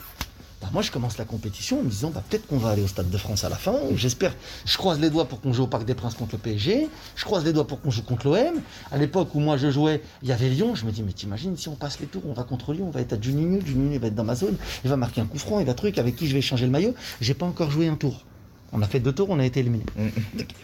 Ben, 0.61 0.68
moi, 0.75 0.83
je 0.83 0.90
commence 0.90 1.16
la 1.16 1.25
compétition 1.25 1.81
en 1.81 1.83
me 1.83 1.88
disant 1.88 2.11
bah, 2.11 2.23
peut-être 2.29 2.46
qu'on 2.46 2.59
va 2.59 2.70
aller 2.70 2.83
au 2.83 2.87
Stade 2.87 3.09
de 3.09 3.16
France 3.16 3.44
à 3.44 3.49
la 3.49 3.57
fin. 3.57 3.77
J'espère. 3.94 4.35
Je 4.66 4.77
croise 4.77 5.01
les 5.01 5.09
doigts 5.09 5.25
pour 5.25 5.40
qu'on 5.40 5.53
joue 5.55 5.62
au 5.62 5.66
Parc 5.66 5.85
des 5.87 5.94
Princes 5.94 6.14
contre 6.14 6.35
le 6.35 6.38
PSG. 6.38 6.88
Je 7.16 7.25
croise 7.25 7.44
les 7.44 7.53
doigts 7.53 7.66
pour 7.66 7.81
qu'on 7.81 7.90
joue 7.90 8.03
contre 8.03 8.27
l'OM. 8.27 8.61
À 8.92 8.99
l'époque 8.99 9.35
où 9.35 9.40
moi 9.40 9.57
je 9.57 9.70
jouais, 9.70 10.03
il 10.23 10.29
y 10.29 10.33
avait 10.33 10.51
Lyon. 10.51 10.75
Je 10.75 10.85
me 10.85 10.92
dis 10.92 11.03
mais 11.03 11.12
t'imagines 11.12 11.57
si 11.57 11.68
on 11.68 11.77
passe 11.77 11.99
les 12.01 12.07
tours, 12.07 12.23
on 12.27 12.35
va 12.35 12.44
contre 12.44 12.75
Lyon, 12.75 12.87
on 12.88 12.90
va 12.90 13.01
être 13.01 13.14
à 13.14 13.20
Juninho. 13.20 13.61
Juninho 13.64 13.99
va 13.99 14.09
être 14.09 14.14
dans 14.14 14.25
ma 14.25 14.35
zone. 14.35 14.57
Il 14.85 14.90
va 14.90 14.96
marquer 14.96 15.23
un 15.23 15.27
coup 15.27 15.38
franc, 15.38 15.61
il 15.61 15.66
va 15.66 15.75
truc 15.75 15.96
avec 15.99 16.16
qui 16.16 16.29
je 16.29 16.35
vais 16.35 16.42
changer 16.42 16.66
le 16.66 16.73
maillot. 16.73 16.94
J'ai 17.23 17.35
pas 17.35 17.46
encore 17.46 17.70
joué 17.70 17.88
un 17.88 17.96
tour. 17.96 18.27
On 18.73 18.83
a 18.83 18.87
fait 18.87 19.01
deux 19.01 19.12
tours, 19.12 19.31
on 19.31 19.38
a 19.38 19.44
été 19.44 19.61
éliminé. 19.61 19.85
Mm. 19.96 20.09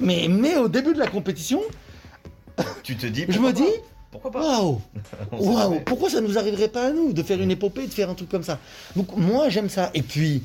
Mais, 0.00 0.28
mais 0.28 0.56
au 0.56 0.68
début 0.68 0.92
de 0.92 0.98
la 0.98 1.08
compétition, 1.08 1.60
Tu 2.82 2.96
te 2.96 3.06
dis. 3.06 3.24
je 3.28 3.38
me 3.38 3.52
dis 3.52 3.64
Pourquoi 4.20 4.30
pas 4.30 4.40
waouh, 4.60 4.80
waouh, 5.32 5.80
pourquoi 5.80 6.08
ça 6.10 6.20
nous 6.20 6.38
arriverait 6.38 6.68
pas 6.68 6.86
à 6.88 6.90
nous 6.90 7.12
de 7.12 7.22
faire 7.22 7.40
une 7.40 7.50
épopée, 7.50 7.86
de 7.86 7.92
faire 7.92 8.08
un 8.10 8.14
truc 8.14 8.28
comme 8.28 8.42
ça? 8.42 8.58
Donc 8.94 9.16
moi 9.16 9.48
j'aime 9.48 9.68
ça. 9.68 9.90
Et 9.94 10.02
puis, 10.02 10.42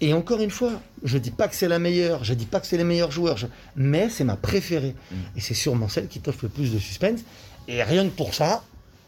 et 0.00 0.12
encore 0.12 0.40
une 0.40 0.50
fois, 0.50 0.72
je 1.02 1.18
dis 1.18 1.30
pas 1.30 1.48
que 1.48 1.54
c'est 1.56 1.68
la 1.68 1.78
meilleure, 1.78 2.22
je 2.24 2.34
dis 2.34 2.46
pas 2.46 2.60
que 2.60 2.66
c'est 2.66 2.76
les 2.76 2.84
meilleurs 2.84 3.10
joueurs, 3.10 3.36
je- 3.36 3.46
mais 3.76 4.08
c'est 4.10 4.24
ma 4.24 4.36
préférée. 4.36 4.94
Mm. 5.10 5.14
Et 5.36 5.40
c'est 5.40 5.54
sûrement 5.54 5.88
celle 5.88 6.08
qui 6.08 6.20
t'offre 6.20 6.40
le 6.44 6.48
plus 6.50 6.72
de 6.72 6.78
suspense. 6.78 7.20
Et 7.68 7.82
rien 7.82 8.04
que 8.04 8.14
pour 8.14 8.34
ça, 8.34 8.62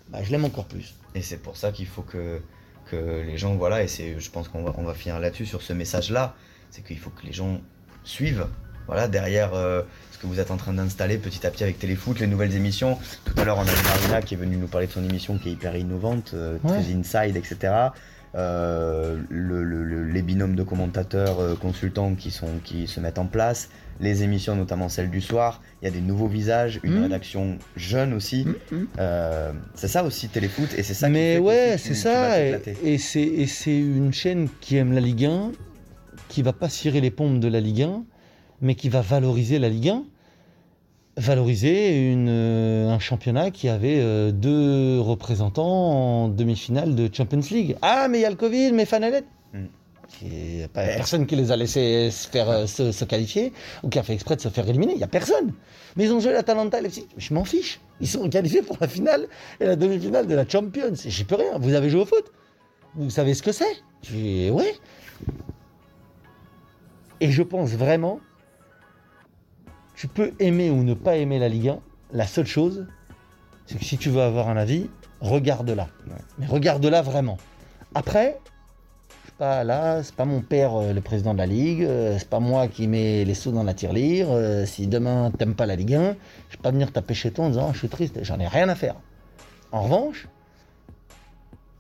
bah, 0.09 0.19
je 0.23 0.31
l'aime 0.31 0.45
encore 0.45 0.65
plus. 0.67 0.95
Et 1.15 1.23
c'est 1.23 1.37
pour 1.39 1.57
ça 1.57 1.71
qu'il 1.73 1.87
faut 1.87 2.03
que, 2.03 2.41
que 2.91 3.23
les 3.27 3.37
gens, 3.39 3.55
voilà, 3.57 3.83
et 3.83 3.89
c'est, 3.89 4.19
je 4.19 4.31
pense 4.31 4.49
qu'on 4.49 4.63
va, 4.65 4.75
on 4.79 4.83
va 4.85 4.95
finir 4.95 5.19
là-dessus, 5.21 5.47
sur 5.47 5.63
ce 5.63 5.73
message-là, 5.73 6.35
c'est 6.71 6.85
qu'il 6.85 6.99
faut 6.99 7.11
que 7.11 7.25
les 7.27 7.33
gens 7.33 7.61
suivent, 8.05 8.47
voilà, 8.87 9.09
derrière 9.09 9.55
euh, 9.55 9.83
ce 10.13 10.19
que 10.19 10.27
vous 10.27 10.41
êtes 10.41 10.51
en 10.51 10.57
train 10.57 10.73
d'installer 10.73 11.19
petit 11.19 11.47
à 11.47 11.51
petit 11.51 11.63
avec 11.65 11.79
Téléfoot, 11.79 12.19
les 12.21 12.27
nouvelles 12.27 12.55
émissions. 12.55 12.99
Tout 13.25 13.35
à 13.41 13.45
l'heure, 13.45 13.59
on 13.59 13.63
a 13.63 13.99
Marina 13.99 14.23
qui 14.23 14.35
est 14.35 14.39
venue 14.39 14.57
nous 14.57 14.69
parler 14.69 14.87
de 14.87 14.93
son 14.93 15.05
émission 15.05 15.39
qui 15.39 15.51
est 15.51 15.53
hyper 15.53 15.77
innovante, 15.77 16.33
euh, 16.35 16.59
Ouais. 16.65 16.81
très 16.83 16.93
inside, 16.95 17.37
etc. 17.37 17.73
Euh, 18.35 19.17
le- 19.31 19.63
le- 19.65 19.83
le- 19.85 20.05
les 20.05 20.21
binômes 20.23 20.57
de 20.57 20.63
commentateurs, 20.63 21.41
euh, 21.41 21.55
consultants 21.55 22.15
qui, 22.15 22.31
sont, 22.31 22.49
qui 22.65 22.87
se 22.87 23.01
mettent 23.01 23.19
en 23.19 23.25
place, 23.27 23.71
les 23.99 24.23
émissions, 24.25 24.55
notamment 24.55 24.91
celle 24.91 25.09
du 25.11 25.23
soir, 25.23 25.63
il 25.81 25.87
y 25.87 25.89
a 25.89 25.91
des 25.91 26.03
nouveaux 26.03 26.27
visages, 26.27 26.79
une 26.83 26.97
Mhm. 26.97 27.03
rédaction 27.05 27.59
jeune 27.77 28.13
aussi. 28.13 28.47
Euh, 28.99 29.53
c'est 29.75 29.89
ça 29.89 30.05
aussi 30.05 30.29
Téléfoot 30.29 30.69
et 30.77 30.83
c'est 30.83 30.93
ça 30.93 31.07
qui 31.07 31.15
mais 31.15 31.37
que 31.37 31.41
ouais, 31.41 31.77
c'est 31.79 31.95
ça. 31.95 32.39
Et, 32.43 32.59
et 32.85 32.99
c'est 32.99 33.79
une 33.79 34.13
chaîne 34.13 34.49
qui 34.61 34.77
aime 34.77 34.93
la 34.93 35.01
Ligue 35.01 35.25
1, 35.25 35.53
qui 36.29 36.43
va 36.43 36.53
pas 36.53 36.69
cirer 36.69 37.01
les 37.01 37.11
pompes 37.11 37.41
de 37.41 37.49
la 37.49 37.61
Ligue 37.61 37.83
1, 37.83 38.05
mais 38.61 38.75
qui 38.75 38.89
va 38.89 39.01
valoriser 39.01 39.59
la 39.59 39.69
Ligue 39.69 39.89
1. 39.91 40.05
Valoriser 41.19 42.13
une, 42.13 42.29
euh, 42.29 42.91
un 42.91 42.99
championnat 42.99 43.51
qui 43.51 43.71
avait 43.71 44.01
euh, 44.01 44.33
deux 44.33 45.01
représentants 45.01 45.65
en 46.25 46.29
demi-finale 46.29 46.95
de 46.95 47.09
Champions 47.13 47.41
League. 47.51 47.77
Ah, 47.81 48.09
mais 48.09 48.19
il 48.19 48.23
y 48.23 48.27
a 48.27 48.31
le 48.31 48.37
Covid, 48.37 48.73
mais 48.73 48.85
Fanelette. 48.85 49.25
Mm. 49.55 49.65
Il 50.23 50.57
n'y 50.59 50.63
a 50.63 50.69
personne 50.69 51.27
qui 51.27 51.37
les 51.37 51.51
a 51.51 51.57
laissés 51.57 52.11
se 52.11 52.29
faire 52.29 52.49
euh, 52.49 52.67
se, 52.67 52.93
se 52.93 53.05
qualifier 53.05 53.53
ou 53.83 53.89
qui 53.89 53.99
a 53.99 54.03
fait 54.03 54.13
exprès 54.13 54.37
de 54.37 54.41
se 54.41 54.49
faire 54.49 54.69
éliminer. 54.69 54.93
Il 54.93 54.99
n'y 54.99 55.05
a 55.05 55.09
personne. 55.09 55.53
Mais 55.97 56.05
ils 56.05 56.13
ont 56.13 56.21
joué 56.21 56.33
l'Atalanta 56.33 56.79
et 56.79 56.83
Leipzig. 56.83 57.07
Je 57.17 57.33
m'en 57.35 57.45
fiche. 57.45 57.81
Ils 58.01 58.09
sont 58.09 58.29
qualifiés 58.29 58.63
pour 58.63 58.77
la 58.81 58.89
finale 58.89 59.27
et 59.61 59.65
la 59.67 59.77
demi-finale 59.77 60.27
de 60.27 60.35
la 60.35 60.47
Champions. 60.47 60.93
Et 60.93 61.11
J'y 61.11 61.25
peux 61.25 61.37
rien. 61.37 61.59
Vous 61.59 61.75
avez 61.75 61.89
joué 61.89 62.03
au 62.03 62.07
foot 62.07 62.31
Vous 62.95 63.11
savez 63.11 63.35
ce 63.35 63.43
que 63.43 63.53
c'est 63.53 63.83
dis, 64.03 64.51
Ouais. 64.51 64.75
Et 67.21 67.31
je 67.31 67.43
pense 67.43 67.71
vraiment, 67.71 68.21
tu 69.97 70.09
peux 70.09 70.33
aimer 70.39 70.71
ou 70.71 70.85
ne 70.85 70.95
pas 70.95 71.17
aimer 71.17 71.39
la 71.39 71.49
Ligue 71.49 71.71
1. 71.71 71.79
La 72.13 72.27
seule 72.27 72.47
chose, 72.47 72.87
c'est 73.67 73.79
que 73.79 73.85
si 73.85 73.99
tu 73.99 74.11
veux 74.11 74.23
avoir 74.23 74.49
un 74.49 74.57
avis, 74.57 74.89
regarde-la. 75.21 75.85
Ouais. 76.07 76.13
Mais 76.39 76.47
regarde-la 76.47 77.03
vraiment. 77.03 77.39
Après, 77.95 78.39
je 79.09 79.15
suis 79.29 79.37
pas 79.39 79.65
là, 79.65 80.03
c'est 80.03 80.15
pas 80.15 80.27
mon 80.27 80.43
père 80.43 80.77
euh, 80.77 80.93
le 80.93 81.01
président 81.01 81.33
de 81.33 81.39
la 81.39 81.47
Ligue, 81.47 81.83
euh, 81.83 82.17
c'est 82.19 82.29
pas 82.29 82.41
moi 82.41 82.69
qui 82.69 82.87
mets 82.87 83.25
les 83.25 83.35
sous 83.35 83.51
dans 83.51 83.63
la 83.63 83.75
tirelire. 83.75 84.29
euh, 84.31 84.67
si 84.67 84.87
demain 84.87 85.33
t'aimes 85.37 85.55
pas 85.55 85.67
la 85.67 85.77
Ligue 85.77 85.95
1, 85.95 86.17
je 86.51 86.57
vais 86.57 86.63
pas 86.63 86.71
venir 86.71 86.93
taper 86.93 87.15
chez 87.15 87.31
toi 87.31 87.47
en 87.47 87.49
disant 87.49 87.73
je 87.73 87.79
suis 87.79 87.89
triste, 87.89 88.19
j'en 88.23 88.39
ai 88.39 88.47
rien 88.47 88.69
à 88.69 88.75
faire. 88.75 88.97
En 89.73 89.83
revanche, 89.83 90.29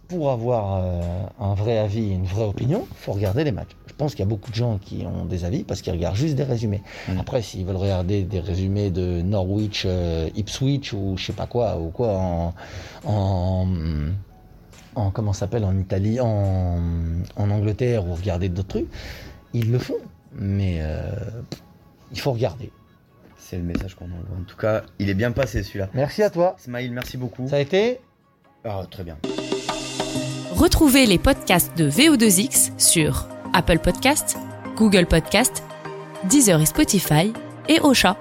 pour 0.09 0.31
avoir 0.31 0.83
euh, 0.83 1.01
un 1.40 1.55
vrai 1.55 1.79
avis 1.79 2.11
une 2.11 2.25
vraie 2.25 2.45
opinion, 2.45 2.87
faut 2.97 3.12
regarder 3.12 3.45
les 3.45 3.53
matchs. 3.53 3.77
Je 3.87 3.95
pense 3.95 4.12
qu'il 4.14 4.21
y 4.21 4.29
a 4.29 4.29
beaucoup 4.29 4.51
de 4.51 4.57
gens 4.57 4.79
qui 4.79 5.05
ont 5.07 5.25
des 5.25 5.45
avis 5.45 5.64
parce 5.64 5.81
qu'ils 5.83 5.92
regardent 5.92 6.16
juste 6.16 6.35
des 6.37 6.42
résumés. 6.45 6.83
Mm. 7.09 7.19
Après, 7.19 7.42
s'ils 7.42 7.64
veulent 7.64 7.77
regarder 7.77 8.23
des 8.23 8.40
résumés 8.40 8.90
de 8.90 9.23
Norwich, 9.23 9.85
euh, 9.87 10.29
Ipswich 10.37 10.92
ou 10.92 11.14
je 11.16 11.25
sais 11.27 11.33
pas 11.33 11.47
quoi, 11.47 11.79
ou 11.79 11.88
quoi 11.90 12.09
en, 12.19 12.55
en, 13.05 13.66
en 14.95 15.11
comment 15.11 15.33
s'appelle 15.33 15.64
en 15.64 15.77
Italie, 15.79 16.21
en, 16.21 16.79
en 17.37 17.51
Angleterre 17.51 18.07
ou 18.07 18.14
regarder 18.14 18.49
d'autres 18.49 18.69
trucs, 18.69 18.88
ils 19.55 19.73
le 19.73 19.79
font. 19.79 19.95
Mais 20.38 20.79
euh, 20.83 21.11
il 22.12 22.21
faut 22.21 22.33
regarder. 22.33 22.71
C'est 23.38 23.57
le 23.57 23.62
message 23.62 23.95
qu'on 23.95 24.07
envoie. 24.07 24.37
En 24.38 24.45
tout 24.45 24.57
cas, 24.57 24.83
il 24.99 25.09
est 25.09 25.14
bien 25.14 25.33
passé 25.33 25.62
celui-là. 25.62 25.88
Merci 25.95 26.23
à 26.23 26.31
toi. 26.31 26.57
Smile, 26.59 26.92
merci 26.92 27.16
beaucoup. 27.16 27.49
Ça 27.49 27.57
a 27.57 27.61
été 27.61 28.01
Ah, 28.64 28.83
très 28.90 29.05
bien. 29.05 29.16
Retrouvez 30.57 31.05
les 31.05 31.19
podcasts 31.19 31.77
de 31.77 31.90
VO2X 31.90 32.71
sur 32.79 33.29
Apple 33.53 33.79
Podcasts, 33.79 34.38
Google 34.75 35.05
Podcasts, 35.05 35.62
Deezer 36.31 36.62
et 36.62 36.64
Spotify 36.64 37.35
et 37.69 37.79
Ocha. 37.83 38.16